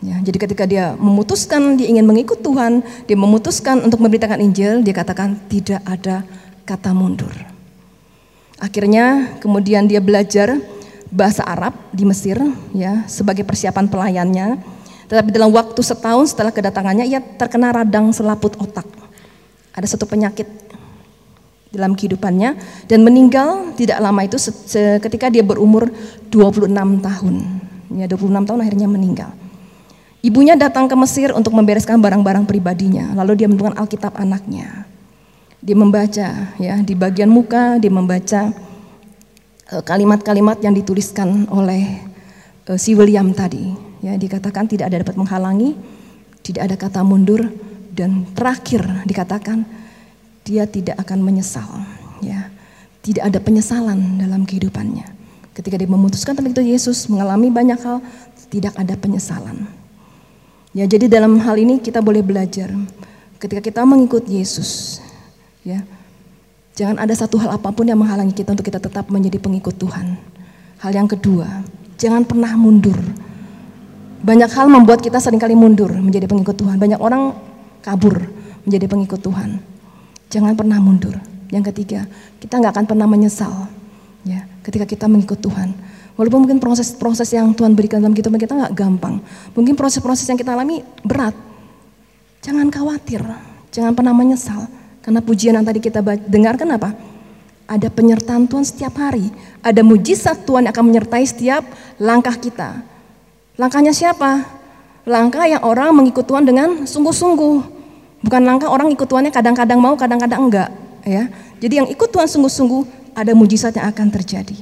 Ya, 0.00 0.16
jadi 0.24 0.38
ketika 0.40 0.64
dia 0.64 0.96
memutuskan 0.96 1.76
dia 1.76 1.84
ingin 1.84 2.08
mengikut 2.08 2.40
Tuhan, 2.40 2.80
dia 3.04 3.12
memutuskan 3.12 3.84
untuk 3.84 4.00
memberitakan 4.00 4.40
Injil, 4.40 4.80
dia 4.80 4.96
katakan 4.96 5.36
tidak 5.52 5.84
ada 5.84 6.24
kata 6.64 6.96
mundur. 6.96 7.36
Akhirnya 8.56 9.36
kemudian 9.44 9.84
dia 9.84 10.00
belajar 10.00 10.56
bahasa 11.12 11.44
Arab 11.44 11.76
di 11.92 12.08
Mesir 12.08 12.40
ya 12.72 13.04
sebagai 13.04 13.44
persiapan 13.44 13.84
pelayannya. 13.84 14.56
Tetapi 15.12 15.28
dalam 15.28 15.52
waktu 15.52 15.84
setahun 15.84 16.32
setelah 16.32 16.56
kedatangannya 16.56 17.04
ia 17.04 17.20
terkena 17.20 17.68
radang 17.68 18.16
selaput 18.16 18.56
otak 18.56 19.02
ada 19.72 19.86
satu 19.88 20.04
penyakit 20.04 20.48
dalam 21.72 21.96
kehidupannya 21.96 22.60
dan 22.84 23.00
meninggal 23.00 23.72
tidak 23.74 23.98
lama 23.98 24.20
itu 24.22 24.36
ketika 25.00 25.32
dia 25.32 25.40
berumur 25.40 25.88
26 26.28 26.68
tahun. 27.00 27.36
Ya 27.92 28.06
26 28.08 28.48
tahun 28.48 28.60
akhirnya 28.60 28.88
meninggal. 28.88 29.30
Ibunya 30.22 30.54
datang 30.54 30.86
ke 30.86 30.94
Mesir 30.94 31.34
untuk 31.34 31.50
membereskan 31.50 31.98
barang-barang 31.98 32.46
pribadinya, 32.46 33.10
lalu 33.18 33.42
dia 33.42 33.50
menemukan 33.50 33.74
Alkitab 33.74 34.14
anaknya. 34.14 34.86
Dia 35.58 35.74
membaca 35.74 36.28
ya 36.62 36.74
di 36.78 36.94
bagian 36.94 37.26
muka 37.26 37.82
dia 37.82 37.90
membaca 37.90 38.54
eh, 39.72 39.82
kalimat-kalimat 39.82 40.62
yang 40.62 40.74
dituliskan 40.78 41.50
oleh 41.50 42.12
uh, 42.70 42.78
si 42.78 42.94
William 42.94 43.34
tadi. 43.34 43.74
Ya, 44.02 44.18
dikatakan 44.18 44.66
tidak 44.66 44.90
ada 44.90 45.06
dapat 45.06 45.14
menghalangi, 45.14 45.78
tidak 46.42 46.62
ada 46.66 46.74
kata 46.74 47.00
mundur 47.06 47.46
dan 47.92 48.24
terakhir 48.32 49.04
dikatakan 49.04 49.68
dia 50.42 50.64
tidak 50.66 50.98
akan 50.98 51.22
menyesal. 51.22 51.68
Ya, 52.24 52.48
tidak 53.04 53.28
ada 53.28 53.38
penyesalan 53.38 54.18
dalam 54.18 54.48
kehidupannya. 54.48 55.06
Ketika 55.52 55.76
dia 55.76 55.86
memutuskan 55.86 56.32
tentang 56.32 56.56
itu 56.56 56.64
Yesus 56.64 57.06
mengalami 57.12 57.52
banyak 57.52 57.76
hal, 57.76 58.00
tidak 58.48 58.72
ada 58.74 58.96
penyesalan. 58.96 59.68
Ya, 60.72 60.88
jadi 60.88 61.06
dalam 61.06 61.36
hal 61.36 61.60
ini 61.60 61.76
kita 61.78 62.00
boleh 62.00 62.24
belajar 62.24 62.72
ketika 63.36 63.60
kita 63.60 63.84
mengikut 63.84 64.24
Yesus, 64.24 65.02
Ya. 65.62 65.86
Jangan 66.72 66.98
ada 66.98 67.14
satu 67.14 67.36
hal 67.38 67.52
apa 67.54 67.68
pun 67.70 67.84
yang 67.84 68.00
menghalangi 68.00 68.32
kita 68.32 68.56
untuk 68.56 68.66
kita 68.66 68.80
tetap 68.80 69.06
menjadi 69.12 69.38
pengikut 69.38 69.76
Tuhan. 69.76 70.18
Hal 70.80 70.90
yang 70.96 71.06
kedua, 71.06 71.62
jangan 72.00 72.24
pernah 72.24 72.56
mundur. 72.56 72.96
Banyak 74.24 74.50
hal 74.50 74.66
membuat 74.72 75.04
kita 75.04 75.20
sering 75.20 75.38
kali 75.38 75.52
mundur 75.52 75.92
menjadi 75.92 76.26
pengikut 76.26 76.56
Tuhan. 76.56 76.80
Banyak 76.80 76.98
orang 76.98 77.36
kabur 77.82 78.30
menjadi 78.62 78.86
pengikut 78.86 79.20
Tuhan. 79.20 79.58
Jangan 80.30 80.54
pernah 80.56 80.78
mundur. 80.78 81.18
Yang 81.52 81.74
ketiga, 81.74 82.08
kita 82.40 82.56
nggak 82.56 82.72
akan 82.72 82.86
pernah 82.88 83.04
menyesal. 83.04 83.68
Ya, 84.24 84.48
ketika 84.64 84.88
kita 84.88 85.10
mengikut 85.10 85.42
Tuhan. 85.42 85.74
Walaupun 86.16 86.46
mungkin 86.46 86.62
proses-proses 86.62 87.28
yang 87.34 87.52
Tuhan 87.52 87.76
berikan 87.76 88.00
dalam 88.00 88.16
kehidupan 88.16 88.40
kita 88.40 88.54
nggak 88.54 88.72
gampang. 88.72 89.20
Mungkin 89.52 89.74
proses-proses 89.76 90.24
yang 90.30 90.38
kita 90.38 90.54
alami 90.54 90.80
berat. 91.04 91.34
Jangan 92.42 92.70
khawatir, 92.70 93.22
jangan 93.70 93.92
pernah 93.92 94.14
menyesal 94.14 94.66
karena 95.02 95.18
pujian 95.18 95.58
yang 95.58 95.66
tadi 95.66 95.82
kita 95.82 95.98
dengarkan 96.30 96.78
apa? 96.78 96.94
Ada 97.66 97.90
penyertaan 97.90 98.46
Tuhan 98.46 98.62
setiap 98.62 98.94
hari. 99.02 99.30
Ada 99.62 99.82
mujizat 99.82 100.46
Tuhan 100.46 100.66
yang 100.66 100.74
akan 100.74 100.86
menyertai 100.86 101.24
setiap 101.26 101.66
langkah 101.98 102.34
kita. 102.38 102.82
Langkahnya 103.58 103.90
siapa? 103.90 104.46
Langkah 105.02 105.46
yang 105.50 105.62
orang 105.66 105.90
mengikut 105.90 106.22
Tuhan 106.22 106.46
dengan 106.46 106.86
sungguh-sungguh. 106.86 107.71
Bukan 108.22 108.42
langkah 108.46 108.70
orang 108.70 108.94
ikut 108.94 109.06
Tuhannya 109.06 109.34
kadang-kadang 109.34 109.82
mau, 109.82 109.98
kadang-kadang 109.98 110.46
enggak. 110.46 110.70
Ya, 111.02 111.26
Jadi 111.58 111.82
yang 111.82 111.88
ikut 111.90 112.14
Tuhan 112.14 112.30
sungguh-sungguh 112.30 113.14
ada 113.18 113.34
mujizat 113.34 113.74
yang 113.74 113.90
akan 113.90 114.14
terjadi. 114.14 114.54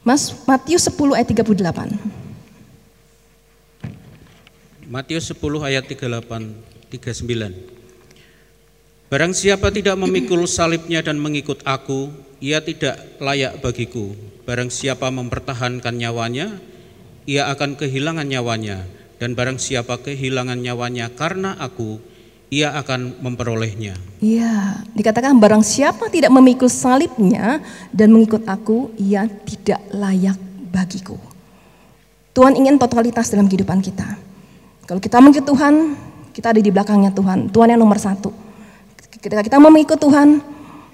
Mas 0.00 0.32
Matius 0.48 0.88
10 0.88 1.20
ayat 1.20 1.28
38. 1.28 1.52
Matius 4.88 5.28
10 5.36 5.68
ayat 5.68 5.84
38 5.84 6.68
39. 6.88 9.08
Barang 9.08 9.32
siapa 9.32 9.72
tidak 9.72 9.96
memikul 9.96 10.44
salibnya 10.44 11.00
dan 11.00 11.16
mengikut 11.20 11.64
aku, 11.64 12.12
ia 12.40 12.60
tidak 12.60 12.96
layak 13.20 13.60
bagiku. 13.60 14.12
Barang 14.44 14.72
siapa 14.72 15.08
mempertahankan 15.12 15.96
nyawanya, 15.96 16.60
ia 17.28 17.48
akan 17.52 17.76
kehilangan 17.76 18.28
nyawanya. 18.28 18.84
Dan 19.16 19.36
barang 19.36 19.60
siapa 19.60 20.00
kehilangan 20.00 20.60
nyawanya 20.60 21.12
karena 21.12 21.56
aku, 21.56 22.00
ia 22.48 22.72
akan 22.80 23.20
memperolehnya. 23.20 23.96
Iya, 24.20 24.82
dikatakan 24.96 25.36
barang 25.36 25.64
siapa 25.64 26.08
tidak 26.08 26.32
memikul 26.32 26.72
salibnya 26.72 27.60
dan 27.92 28.08
mengikut 28.12 28.44
aku, 28.48 28.92
ia 28.96 29.28
tidak 29.44 29.80
layak 29.92 30.36
bagiku. 30.72 31.16
Tuhan 32.32 32.56
ingin 32.56 32.80
totalitas 32.80 33.28
dalam 33.28 33.50
kehidupan 33.50 33.84
kita. 33.84 34.16
Kalau 34.88 35.00
kita 35.02 35.20
mengikut 35.20 35.44
Tuhan, 35.44 35.74
kita 36.32 36.54
ada 36.56 36.60
di 36.62 36.70
belakangnya 36.72 37.12
Tuhan. 37.12 37.52
Tuhan 37.52 37.68
yang 37.74 37.80
nomor 37.82 38.00
satu. 38.00 38.32
Ketika 39.18 39.42
kita 39.42 39.58
mengikut 39.60 39.98
Tuhan, 39.98 40.40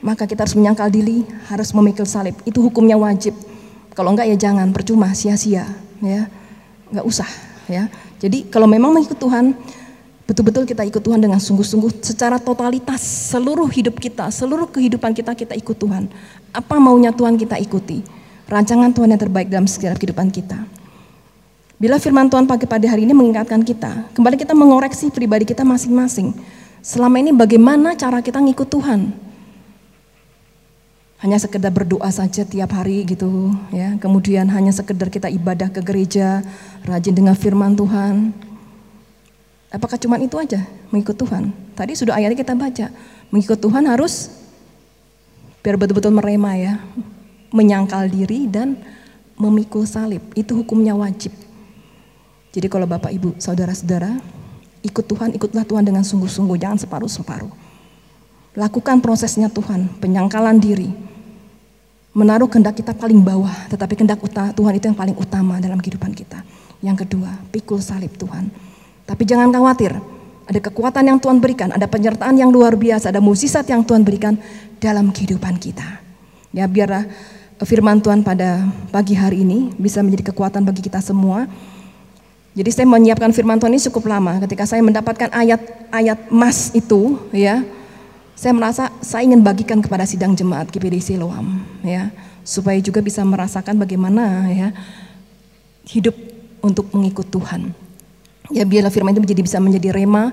maka 0.00 0.24
kita 0.26 0.48
harus 0.48 0.56
menyangkal 0.56 0.88
diri, 0.90 1.22
harus 1.52 1.70
memikul 1.70 2.08
salib. 2.08 2.34
Itu 2.42 2.64
hukumnya 2.64 2.98
wajib. 2.98 3.36
Kalau 3.94 4.10
enggak 4.10 4.26
ya 4.26 4.36
jangan, 4.36 4.74
percuma, 4.74 5.12
sia-sia, 5.14 5.68
ya. 6.02 6.26
Enggak 6.90 7.06
usah, 7.06 7.28
ya. 7.70 7.86
Jadi 8.18 8.48
kalau 8.50 8.66
memang 8.66 8.90
mengikut 8.96 9.20
Tuhan, 9.20 9.54
betul-betul 10.24 10.64
kita 10.64 10.82
ikut 10.88 11.00
Tuhan 11.04 11.20
dengan 11.20 11.36
sungguh-sungguh 11.36 12.00
secara 12.00 12.40
totalitas 12.40 13.00
seluruh 13.32 13.68
hidup 13.68 14.00
kita, 14.00 14.32
seluruh 14.32 14.68
kehidupan 14.68 15.12
kita 15.12 15.36
kita 15.36 15.54
ikut 15.56 15.76
Tuhan. 15.76 16.08
Apa 16.52 16.80
maunya 16.80 17.12
Tuhan 17.12 17.36
kita 17.36 17.60
ikuti? 17.60 18.00
Rancangan 18.44 18.92
Tuhan 18.92 19.08
yang 19.12 19.20
terbaik 19.20 19.48
dalam 19.48 19.64
segala 19.64 19.96
kehidupan 19.96 20.28
kita. 20.28 20.60
Bila 21.74 21.98
firman 21.98 22.30
Tuhan 22.30 22.46
pagi 22.48 22.64
pada 22.64 22.86
hari 22.86 23.04
ini 23.04 23.12
mengingatkan 23.12 23.60
kita, 23.60 24.08
kembali 24.16 24.36
kita 24.40 24.54
mengoreksi 24.56 25.10
pribadi 25.12 25.44
kita 25.44 25.66
masing-masing. 25.66 26.32
Selama 26.84 27.16
ini 27.20 27.32
bagaimana 27.32 27.96
cara 27.96 28.20
kita 28.20 28.40
ngikut 28.40 28.68
Tuhan? 28.68 29.00
Hanya 31.24 31.40
sekedar 31.40 31.72
berdoa 31.72 32.12
saja 32.12 32.44
tiap 32.44 32.76
hari 32.76 33.08
gitu 33.08 33.56
ya. 33.72 33.96
Kemudian 33.96 34.44
hanya 34.52 34.76
sekedar 34.76 35.08
kita 35.08 35.32
ibadah 35.32 35.72
ke 35.72 35.80
gereja, 35.80 36.44
rajin 36.84 37.16
dengan 37.16 37.32
firman 37.32 37.72
Tuhan. 37.72 38.36
Apakah 39.74 39.98
cuma 39.98 40.22
itu 40.22 40.38
aja 40.38 40.62
mengikut 40.94 41.18
Tuhan? 41.18 41.50
Tadi 41.74 41.98
sudah 41.98 42.14
ayatnya 42.14 42.38
kita 42.38 42.54
baca. 42.54 42.86
Mengikut 43.34 43.58
Tuhan 43.58 43.90
harus 43.90 44.30
biar 45.66 45.74
betul-betul 45.74 46.14
merema 46.14 46.54
ya. 46.54 46.78
Menyangkal 47.50 48.06
diri 48.06 48.46
dan 48.46 48.78
memikul 49.34 49.82
salib. 49.82 50.22
Itu 50.38 50.54
hukumnya 50.62 50.94
wajib. 50.94 51.34
Jadi 52.54 52.70
kalau 52.70 52.86
Bapak 52.86 53.10
Ibu, 53.10 53.34
saudara-saudara, 53.42 54.14
ikut 54.86 55.04
Tuhan, 55.10 55.34
ikutlah 55.34 55.66
Tuhan 55.66 55.82
dengan 55.82 56.06
sungguh-sungguh, 56.06 56.54
jangan 56.54 56.78
separuh-separuh. 56.78 57.50
Lakukan 58.54 59.02
prosesnya 59.02 59.50
Tuhan, 59.50 59.90
penyangkalan 59.98 60.62
diri. 60.62 60.94
Menaruh 62.14 62.46
kehendak 62.46 62.78
kita 62.78 62.94
paling 62.94 63.18
bawah, 63.18 63.50
tetapi 63.66 63.98
kehendak 63.98 64.22
Tuhan 64.54 64.72
itu 64.78 64.86
yang 64.86 64.94
paling 64.94 65.18
utama 65.18 65.58
dalam 65.58 65.82
kehidupan 65.82 66.14
kita. 66.14 66.46
Yang 66.78 67.02
kedua, 67.02 67.34
pikul 67.50 67.82
salib 67.82 68.14
Tuhan. 68.14 68.54
Tapi 69.04 69.22
jangan 69.28 69.52
khawatir, 69.52 69.92
ada 70.48 70.60
kekuatan 70.60 71.04
yang 71.04 71.18
Tuhan 71.20 71.38
berikan, 71.40 71.68
ada 71.72 71.84
penyertaan 71.84 72.36
yang 72.40 72.48
luar 72.48 72.76
biasa, 72.76 73.12
ada 73.12 73.20
musisat 73.20 73.68
yang 73.68 73.84
Tuhan 73.84 74.04
berikan 74.04 74.40
dalam 74.80 75.12
kehidupan 75.12 75.60
kita. 75.60 76.00
Ya 76.56 76.64
biarlah 76.64 77.04
firman 77.64 78.00
Tuhan 78.00 78.24
pada 78.24 78.64
pagi 78.92 79.16
hari 79.16 79.44
ini 79.44 79.72
bisa 79.76 80.04
menjadi 80.04 80.32
kekuatan 80.32 80.64
bagi 80.64 80.84
kita 80.84 81.00
semua 81.00 81.48
jadi 82.54 82.70
saya 82.70 82.86
menyiapkan 82.86 83.34
firman 83.34 83.58
Tuhan 83.58 83.74
ini 83.74 83.82
cukup 83.90 84.06
lama. 84.06 84.38
Ketika 84.46 84.62
saya 84.62 84.78
mendapatkan 84.78 85.26
ayat-ayat 85.34 86.30
emas 86.30 86.70
itu, 86.70 87.18
ya, 87.34 87.66
saya 88.38 88.54
merasa 88.54 88.94
saya 89.02 89.26
ingin 89.26 89.42
bagikan 89.42 89.82
kepada 89.82 90.06
sidang 90.06 90.38
jemaat 90.38 90.70
GPD 90.70 91.02
Siloam, 91.02 91.66
ya, 91.82 92.14
supaya 92.46 92.78
juga 92.78 93.02
bisa 93.02 93.26
merasakan 93.26 93.74
bagaimana 93.74 94.46
ya 94.54 94.68
hidup 95.90 96.14
untuk 96.62 96.94
mengikut 96.94 97.26
Tuhan. 97.26 97.74
Ya 98.52 98.68
biarlah 98.68 98.92
firman 98.92 99.16
itu 99.16 99.24
menjadi 99.24 99.40
bisa 99.40 99.56
menjadi 99.56 99.88
rema 99.96 100.28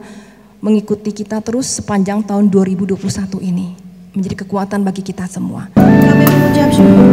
mengikuti 0.59 1.15
kita 1.15 1.39
terus 1.39 1.71
sepanjang 1.79 2.19
tahun 2.27 2.51
2021 2.51 2.99
ini 3.39 3.71
menjadi 4.11 4.43
kekuatan 4.43 4.83
bagi 4.83 4.99
kita 4.99 5.23
semua. 5.31 5.71
Kami 5.79 6.25
mengucap 6.27 6.75
syukur 6.75 7.10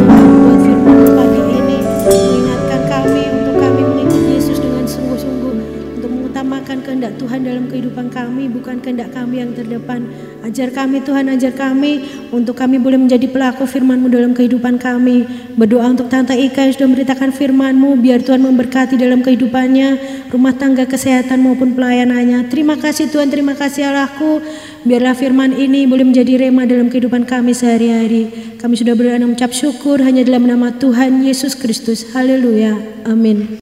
kehendak 6.98 7.14
Tuhan 7.14 7.46
dalam 7.46 7.64
kehidupan 7.70 8.10
kami, 8.10 8.50
bukan 8.50 8.82
kehendak 8.82 9.14
kami 9.14 9.38
yang 9.38 9.54
terdepan. 9.54 10.02
Ajar 10.42 10.74
kami 10.74 10.98
Tuhan, 10.98 11.30
ajar 11.30 11.54
kami 11.54 12.02
untuk 12.34 12.58
kami 12.58 12.82
boleh 12.82 12.98
menjadi 12.98 13.30
pelaku 13.30 13.70
firman-Mu 13.70 14.10
dalam 14.10 14.34
kehidupan 14.34 14.82
kami. 14.82 15.22
Berdoa 15.54 15.94
untuk 15.94 16.10
Tante 16.10 16.34
Ika 16.34 16.66
yang 16.66 16.74
sudah 16.74 16.90
memberitakan 16.90 17.30
firman-Mu, 17.30 18.02
biar 18.02 18.26
Tuhan 18.26 18.42
memberkati 18.42 18.98
dalam 18.98 19.22
kehidupannya, 19.22 19.88
rumah 20.34 20.58
tangga, 20.58 20.90
kesehatan 20.90 21.38
maupun 21.38 21.78
pelayanannya. 21.78 22.50
Terima 22.50 22.74
kasih 22.74 23.06
Tuhan, 23.14 23.30
terima 23.30 23.54
kasih 23.54 23.94
Allahku. 23.94 24.42
Biarlah 24.82 25.14
firman 25.14 25.54
ini 25.54 25.86
boleh 25.86 26.02
menjadi 26.02 26.50
rema 26.50 26.66
dalam 26.66 26.90
kehidupan 26.90 27.30
kami 27.30 27.54
sehari-hari. 27.54 28.58
Kami 28.58 28.74
sudah 28.74 28.98
berdoa 28.98 29.22
mengucap 29.22 29.54
syukur 29.54 30.02
hanya 30.02 30.26
dalam 30.26 30.50
nama 30.50 30.74
Tuhan 30.74 31.22
Yesus 31.22 31.54
Kristus. 31.54 32.10
Haleluya. 32.10 32.74
Amin. 33.06 33.54